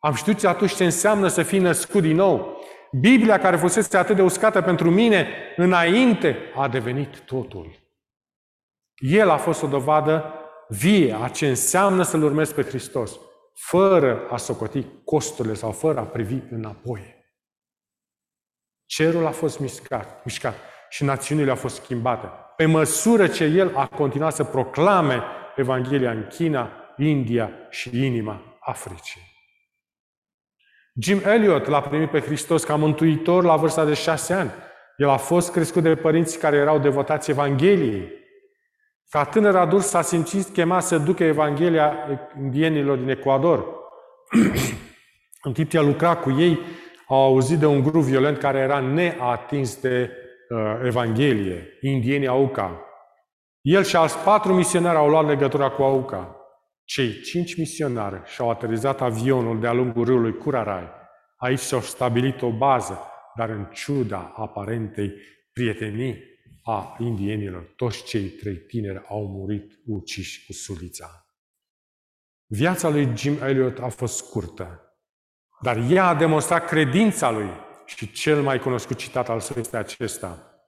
Am 0.00 0.14
știut 0.14 0.44
atunci 0.44 0.74
ce 0.74 0.84
înseamnă 0.84 1.28
să 1.28 1.42
fii 1.42 1.58
născut 1.58 2.02
din 2.02 2.16
nou. 2.16 2.60
Biblia, 2.92 3.38
care 3.38 3.56
fusese 3.56 3.96
atât 3.96 4.16
de 4.16 4.22
uscată 4.22 4.62
pentru 4.62 4.90
mine, 4.90 5.28
înainte 5.56 6.36
a 6.56 6.68
devenit 6.68 7.20
totul. 7.20 7.78
El 8.94 9.30
a 9.30 9.36
fost 9.36 9.62
o 9.62 9.66
dovadă 9.66 10.34
vie 10.68 11.16
a 11.22 11.28
ce 11.28 11.48
înseamnă 11.48 12.02
să-L 12.02 12.22
urmezi 12.22 12.54
pe 12.54 12.62
Hristos, 12.62 13.18
fără 13.54 14.26
a 14.30 14.36
socoti 14.36 14.86
costurile 15.04 15.54
sau 15.54 15.72
fără 15.72 15.98
a 15.98 16.04
privi 16.04 16.38
înapoi. 16.50 17.18
Cerul 18.86 19.26
a 19.26 19.30
fost 19.30 19.58
mișcat, 19.58 20.24
mișcat 20.24 20.54
și 20.88 21.04
națiunile 21.04 21.50
au 21.50 21.56
fost 21.56 21.82
schimbate. 21.82 22.30
Pe 22.56 22.66
măsură 22.66 23.26
ce 23.26 23.44
el 23.44 23.76
a 23.76 23.86
continuat 23.86 24.34
să 24.34 24.44
proclame 24.44 25.22
Evanghelia 25.56 26.10
în 26.10 26.26
China, 26.26 26.70
India 26.96 27.50
și 27.70 28.04
inima 28.04 28.58
Africii. 28.60 29.29
Jim 30.94 31.20
Elliot 31.24 31.66
l-a 31.66 31.80
primit 31.80 32.10
pe 32.10 32.20
Hristos 32.20 32.64
ca 32.64 32.76
mântuitor 32.76 33.44
la 33.44 33.56
vârsta 33.56 33.84
de 33.84 33.94
șase 33.94 34.32
ani. 34.32 34.50
El 34.96 35.08
a 35.08 35.16
fost 35.16 35.52
crescut 35.52 35.82
de 35.82 35.94
părinți 35.94 36.38
care 36.38 36.56
erau 36.56 36.78
devotați 36.78 37.30
Evangheliei. 37.30 38.08
Ca 39.10 39.24
tânăr 39.24 39.56
adult 39.56 39.82
s-a 39.82 40.02
simțit 40.02 40.48
chemat 40.48 40.82
să 40.82 40.98
ducă 40.98 41.24
Evanghelia 41.24 41.94
indienilor 42.38 42.96
din 42.96 43.08
Ecuador. 43.08 43.66
în 45.42 45.52
timp 45.52 45.70
ce 45.70 45.78
a 45.78 45.82
lucrat 45.82 46.22
cu 46.22 46.30
ei, 46.30 46.58
au 47.08 47.22
auzit 47.22 47.58
de 47.58 47.66
un 47.66 47.82
grup 47.82 48.02
violent 48.02 48.38
care 48.38 48.58
era 48.58 48.80
neatins 48.80 49.80
de 49.80 50.10
uh, 50.48 50.80
Evanghelie, 50.84 51.78
indienii 51.80 52.26
Auca. 52.26 52.80
El 53.60 53.82
și 53.82 53.96
alți 53.96 54.18
patru 54.18 54.54
misionari 54.54 54.96
au 54.96 55.08
luat 55.08 55.26
legătura 55.26 55.70
cu 55.70 55.82
Auca. 55.82 56.39
Cei 56.90 57.20
cinci 57.20 57.56
misionari 57.56 58.22
și-au 58.24 58.50
aterizat 58.50 59.00
avionul 59.00 59.60
de-a 59.60 59.72
lungul 59.72 60.04
râului 60.04 60.36
Curarai. 60.36 60.88
Aici 61.36 61.58
s-au 61.58 61.80
stabilit 61.80 62.42
o 62.42 62.50
bază, 62.50 62.98
dar 63.36 63.48
în 63.48 63.64
ciuda 63.72 64.32
aparentei 64.36 65.12
prietenii 65.52 66.22
a 66.62 66.96
indienilor, 66.98 67.72
toți 67.76 68.04
cei 68.04 68.28
trei 68.28 68.56
tineri 68.56 69.04
au 69.08 69.26
murit 69.26 69.72
uciși 69.86 70.46
cu 70.46 70.52
sulița. 70.52 71.26
Viața 72.46 72.88
lui 72.88 73.16
Jim 73.16 73.42
Elliot 73.42 73.78
a 73.78 73.88
fost 73.88 74.16
scurtă, 74.16 74.94
dar 75.62 75.76
ea 75.90 76.06
a 76.06 76.14
demonstrat 76.14 76.66
credința 76.66 77.30
lui 77.30 77.50
și 77.86 78.12
cel 78.12 78.42
mai 78.42 78.58
cunoscut 78.58 78.96
citat 78.96 79.28
al 79.28 79.40
său 79.40 79.56
este 79.58 79.76
acesta. 79.76 80.60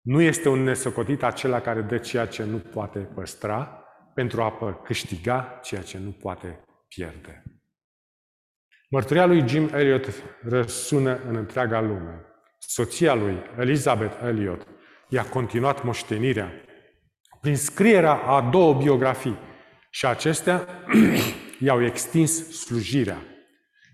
Nu 0.00 0.20
este 0.20 0.48
un 0.48 0.62
nesocotit 0.62 1.22
acela 1.22 1.60
care 1.60 1.80
dă 1.80 1.98
ceea 1.98 2.26
ce 2.26 2.44
nu 2.44 2.58
poate 2.58 2.98
păstra 2.98 3.77
pentru 4.18 4.42
a 4.42 4.80
câștiga 4.84 5.58
ceea 5.62 5.82
ce 5.82 5.98
nu 5.98 6.10
poate 6.10 6.64
pierde. 6.88 7.42
Mărturia 8.90 9.26
lui 9.26 9.48
Jim 9.48 9.70
Elliot 9.74 10.12
răsună 10.42 11.20
în 11.28 11.36
întreaga 11.36 11.80
lume. 11.80 12.24
Soția 12.58 13.14
lui, 13.14 13.36
Elizabeth 13.58 14.14
Elliot, 14.24 14.66
i-a 15.08 15.24
continuat 15.24 15.84
moștenirea 15.84 16.52
prin 17.40 17.56
scrierea 17.56 18.12
a 18.14 18.40
două 18.40 18.74
biografii 18.74 19.38
și 19.90 20.06
acestea 20.06 20.66
i-au 21.66 21.84
extins 21.84 22.50
slujirea 22.50 23.18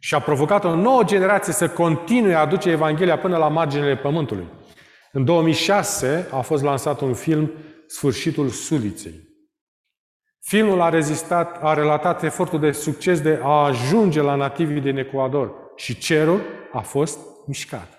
și 0.01 0.15
a 0.15 0.21
provocat 0.21 0.65
o 0.65 0.75
nouă 0.75 1.05
generație 1.05 1.53
să 1.53 1.69
continue 1.69 2.35
a 2.35 2.41
aduce 2.41 2.71
Evanghelia 2.71 3.19
până 3.19 3.37
la 3.37 3.49
marginile 3.49 3.97
pământului. 3.97 4.49
În 5.13 5.25
2006 5.25 6.29
a 6.31 6.41
fost 6.41 6.63
lansat 6.63 7.01
un 7.01 7.15
film, 7.15 7.53
Sfârșitul 7.87 8.49
Suliței. 8.49 9.33
Filmul 10.46 10.80
a, 10.80 10.88
rezistat, 10.88 11.62
a 11.62 11.74
relatat 11.74 12.22
efortul 12.22 12.61
de 12.61 12.72
succes 12.72 13.20
de 13.20 13.40
a 13.42 13.64
ajunge 13.64 14.20
la 14.20 14.35
nativii 14.35 14.80
din 14.80 14.96
Ecuador 14.96 15.72
și 15.76 15.98
cerul 15.98 16.40
a 16.72 16.80
fost 16.80 17.18
mișcat. 17.46 17.98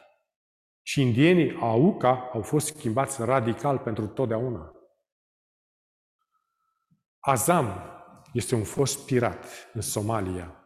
Și 0.81 1.01
indienii 1.01 1.57
Auca 1.59 2.29
au 2.33 2.41
fost 2.41 2.65
schimbați 2.65 3.23
radical 3.23 3.77
pentru 3.77 4.07
totdeauna. 4.07 4.71
Azam 7.19 7.81
este 8.33 8.55
un 8.55 8.63
fost 8.63 9.05
pirat 9.05 9.45
în 9.73 9.81
Somalia. 9.81 10.63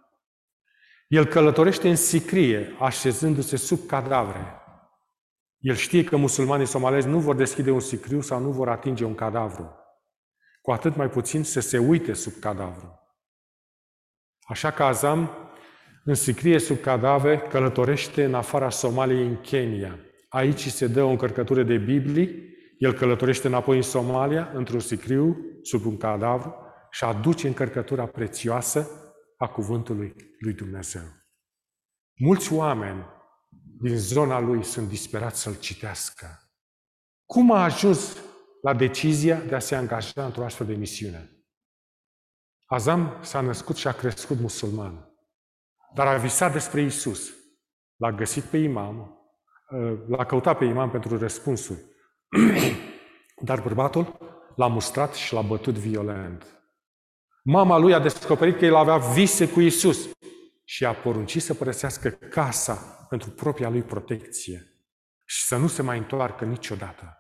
El 1.08 1.26
călătorește 1.26 1.90
în 1.90 1.96
sicrie, 1.96 2.76
așezându-se 2.80 3.56
sub 3.56 3.86
cadavre. 3.88 4.62
El 5.58 5.76
știe 5.76 6.04
că 6.04 6.16
musulmanii 6.16 6.66
somalezi 6.66 7.08
nu 7.08 7.20
vor 7.20 7.36
deschide 7.36 7.72
un 7.72 7.80
sicriu 7.80 8.22
sau 8.22 8.40
nu 8.40 8.52
vor 8.52 8.70
atinge 8.70 9.04
un 9.04 9.16
cadavru. 9.16 9.79
Cu 10.62 10.72
atât 10.72 10.96
mai 10.96 11.10
puțin 11.10 11.44
să 11.44 11.60
se 11.60 11.78
uite 11.78 12.14
sub 12.14 12.34
cadavru. 12.40 13.00
Așa 14.48 14.72
că 14.72 14.84
Azam, 14.84 15.30
în 16.04 16.14
sicrie 16.14 16.60
sub 16.60 16.80
cadavre, 16.80 17.40
călătorește 17.40 18.24
în 18.24 18.34
afara 18.34 18.70
Somaliei, 18.70 19.26
în 19.26 19.42
Kenya. 19.42 20.00
Aici 20.30 20.68
se 20.68 20.88
dă 20.88 21.04
o 21.04 21.10
încărcătură 21.10 21.64
de 21.64 21.78
Biblii, 21.78 22.48
el 22.78 22.94
călătorește 22.94 23.48
înapoi 23.48 23.76
în 23.76 23.82
Somalia, 23.82 24.52
într-un 24.54 24.80
sicriu, 24.80 25.38
sub 25.62 25.86
un 25.86 25.98
cadavru, 25.98 26.56
și 26.92 27.04
aduce 27.04 27.48
încărcătura 27.48 28.06
prețioasă 28.06 28.90
a 29.38 29.48
cuvântului 29.48 30.16
lui 30.40 30.54
Dumnezeu. 30.54 31.02
Mulți 32.20 32.54
oameni 32.54 33.06
din 33.82 33.98
zona 33.98 34.40
lui 34.40 34.64
sunt 34.64 34.88
disperați 34.88 35.42
să-l 35.42 35.56
citească. 35.60 36.52
Cum 37.26 37.52
a 37.52 37.64
ajuns 37.64 38.18
la 38.62 38.74
decizia 38.74 39.40
de 39.40 39.56
a 39.56 39.60
se 39.60 39.76
angaja 39.76 40.26
într-o 40.26 40.44
astfel 40.44 40.66
de 40.66 40.74
misiune. 40.74 41.34
Azam 42.66 43.18
s-a 43.22 43.42
născut 43.42 43.76
și 43.76 43.88
a 43.88 43.92
crescut 43.92 44.40
musulman, 44.40 45.10
dar 45.94 46.08
a 46.08 46.18
visat 46.18 46.54
despre 46.54 46.82
Isus. 46.82 47.34
L-a 47.96 48.12
găsit 48.12 48.44
pe 48.44 48.58
imam, 48.58 49.20
l-a 50.08 50.26
căutat 50.26 50.58
pe 50.58 50.66
imam 50.66 50.90
pentru 50.90 51.18
răspunsuri. 51.18 51.86
Dar 53.48 53.62
bărbatul 53.62 54.18
l-a 54.56 54.68
mustrat 54.68 55.14
și 55.14 55.34
l-a 55.34 55.42
bătut 55.42 55.78
violent. 55.78 56.46
Mama 57.44 57.78
lui 57.78 57.94
a 57.94 58.00
descoperit 58.00 58.58
că 58.58 58.66
el 58.66 58.76
avea 58.76 58.98
vise 58.98 59.50
cu 59.50 59.60
Isus 59.60 60.10
și 60.64 60.86
a 60.86 60.94
poruncit 60.94 61.42
să 61.42 61.54
părăsească 61.54 62.10
casa 62.10 63.06
pentru 63.10 63.30
propria 63.30 63.70
lui 63.70 63.82
protecție 63.82 64.74
și 65.26 65.44
să 65.46 65.58
nu 65.58 65.68
se 65.68 65.82
mai 65.82 65.98
întoarcă 65.98 66.46
niciodată. 66.46 67.19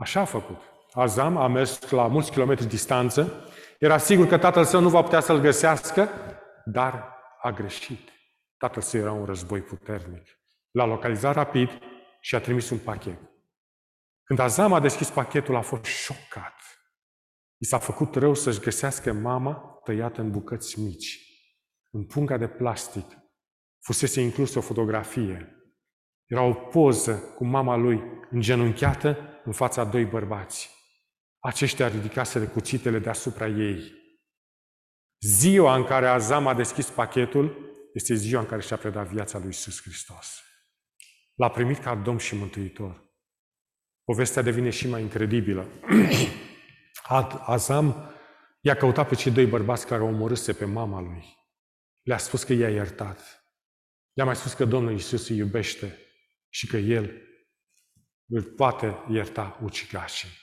Așa 0.00 0.20
a 0.20 0.24
făcut. 0.24 0.60
Azam 0.92 1.36
a 1.36 1.48
mers 1.48 1.90
la 1.90 2.06
mulți 2.06 2.30
kilometri 2.30 2.66
distanță, 2.66 3.48
era 3.78 3.98
sigur 3.98 4.26
că 4.26 4.38
tatăl 4.38 4.64
său 4.64 4.80
nu 4.80 4.88
va 4.88 5.02
putea 5.02 5.20
să-l 5.20 5.40
găsească, 5.40 6.08
dar 6.64 7.16
a 7.42 7.50
greșit. 7.50 8.08
Tatăl 8.56 8.82
său 8.82 9.00
era 9.00 9.12
un 9.12 9.24
război 9.24 9.60
puternic. 9.60 10.28
L-a 10.70 10.84
localizat 10.84 11.34
rapid 11.34 11.70
și 12.20 12.34
a 12.34 12.40
trimis 12.40 12.70
un 12.70 12.78
pachet. 12.78 13.18
Când 14.24 14.38
Azam 14.38 14.72
a 14.72 14.80
deschis 14.80 15.10
pachetul, 15.10 15.56
a 15.56 15.60
fost 15.60 15.84
șocat. 15.84 16.54
I 17.56 17.64
s-a 17.64 17.78
făcut 17.78 18.14
rău 18.14 18.34
să-și 18.34 18.60
găsească 18.60 19.12
mama 19.12 19.80
tăiată 19.84 20.20
în 20.20 20.30
bucăți 20.30 20.80
mici. 20.80 21.18
În 21.90 22.04
punga 22.04 22.36
de 22.36 22.48
plastic 22.48 23.06
fusese 23.80 24.20
inclusă 24.20 24.58
o 24.58 24.62
fotografie. 24.62 25.54
Era 26.26 26.42
o 26.42 26.54
poză 26.54 27.18
cu 27.36 27.44
mama 27.44 27.76
lui 27.76 28.02
îngenunchiată 28.30 29.29
în 29.44 29.52
fața 29.52 29.84
doi 29.84 30.04
bărbați. 30.04 30.70
Aceștia 31.38 31.88
ridicaseră 31.88 32.44
cuțitele 32.44 32.98
deasupra 32.98 33.46
ei. 33.46 33.92
Ziua 35.20 35.76
în 35.76 35.84
care 35.84 36.06
Azam 36.06 36.46
a 36.46 36.54
deschis 36.54 36.90
pachetul 36.90 37.70
este 37.94 38.14
ziua 38.14 38.40
în 38.40 38.46
care 38.46 38.60
și-a 38.60 38.76
predat 38.76 39.06
viața 39.06 39.38
lui 39.38 39.48
Isus 39.48 39.82
Hristos. 39.82 40.42
L-a 41.34 41.50
primit 41.50 41.78
ca 41.78 41.94
Domn 41.94 42.18
și 42.18 42.34
Mântuitor. 42.34 43.08
Povestea 44.04 44.42
devine 44.42 44.70
și 44.70 44.88
mai 44.88 45.02
incredibilă. 45.02 45.68
Azam 47.46 48.10
i-a 48.60 48.74
căutat 48.74 49.08
pe 49.08 49.14
cei 49.14 49.32
doi 49.32 49.46
bărbați 49.46 49.86
care 49.86 50.00
au 50.00 50.08
omorâse 50.08 50.52
pe 50.52 50.64
mama 50.64 51.00
lui. 51.00 51.24
Le-a 52.02 52.18
spus 52.18 52.42
că 52.42 52.52
i-a 52.52 52.70
iertat. 52.70 53.44
Le-a 54.12 54.24
mai 54.24 54.36
spus 54.36 54.52
că 54.52 54.64
Domnul 54.64 54.94
Isus 54.94 55.28
îi 55.28 55.36
iubește 55.36 55.98
și 56.48 56.66
că 56.66 56.76
El 56.76 57.29
îl 58.30 58.42
poate 58.42 59.04
ierta 59.08 59.58
ucigașii. 59.62 60.38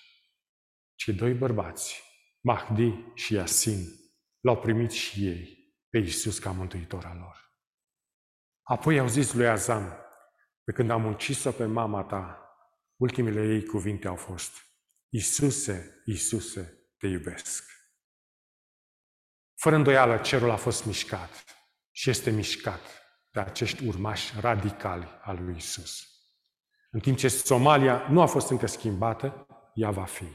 Cei 0.96 1.14
doi 1.14 1.34
bărbați, 1.34 2.04
Mahdi 2.42 2.94
și 3.14 3.34
Yasin, 3.34 3.88
l-au 4.40 4.60
primit 4.60 4.92
și 4.92 5.26
ei 5.28 5.74
pe 5.90 5.98
Isus 5.98 6.40
ca 6.40 6.52
mântuitor 6.52 7.06
al 7.06 7.18
lor. 7.18 7.52
Apoi 8.64 9.00
au 9.00 9.08
zis 9.08 9.34
lui 9.34 9.48
Azam, 9.48 9.98
pe 10.64 10.72
când 10.72 10.90
am 10.90 11.06
ucis-o 11.06 11.52
pe 11.52 11.66
mama 11.66 12.04
ta, 12.04 12.52
ultimele 12.96 13.54
ei 13.54 13.66
cuvinte 13.66 14.08
au 14.08 14.16
fost, 14.16 14.52
Isuse, 15.10 16.02
Isuse, 16.06 16.90
te 16.98 17.08
iubesc. 17.08 17.66
Fără 19.56 19.76
îndoială, 19.76 20.18
cerul 20.18 20.50
a 20.50 20.56
fost 20.56 20.86
mișcat 20.86 21.46
și 21.92 22.10
este 22.10 22.30
mișcat 22.30 22.82
de 23.32 23.40
acești 23.40 23.88
urmași 23.88 24.40
radicali 24.40 25.08
al 25.22 25.44
lui 25.44 25.56
Isus. 25.56 26.17
În 26.90 27.00
timp 27.00 27.18
ce 27.18 27.28
Somalia 27.28 28.08
nu 28.10 28.22
a 28.22 28.26
fost 28.26 28.50
încă 28.50 28.68
schimbată, 28.68 29.48
ea 29.74 29.92
va 29.92 30.04
fi. 30.04 30.26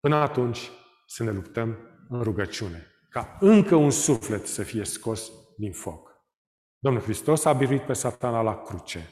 Până 0.00 0.16
atunci, 0.16 0.70
să 1.06 1.22
ne 1.22 1.30
luptăm 1.30 1.78
în 2.08 2.22
rugăciune, 2.22 2.86
ca 3.10 3.36
încă 3.40 3.74
un 3.74 3.90
suflet 3.90 4.46
să 4.46 4.62
fie 4.62 4.84
scos 4.84 5.30
din 5.56 5.72
foc. 5.72 6.10
Domnul 6.78 7.02
Hristos 7.02 7.44
a 7.44 7.52
biruit 7.52 7.82
pe 7.82 7.92
satana 7.92 8.42
la 8.42 8.62
cruce 8.62 9.08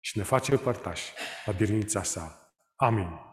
și 0.00 0.18
ne 0.18 0.24
face 0.24 0.56
părtași 0.56 1.12
la 1.44 1.52
birnița 1.52 2.02
sa. 2.02 2.52
Amin. 2.76 3.31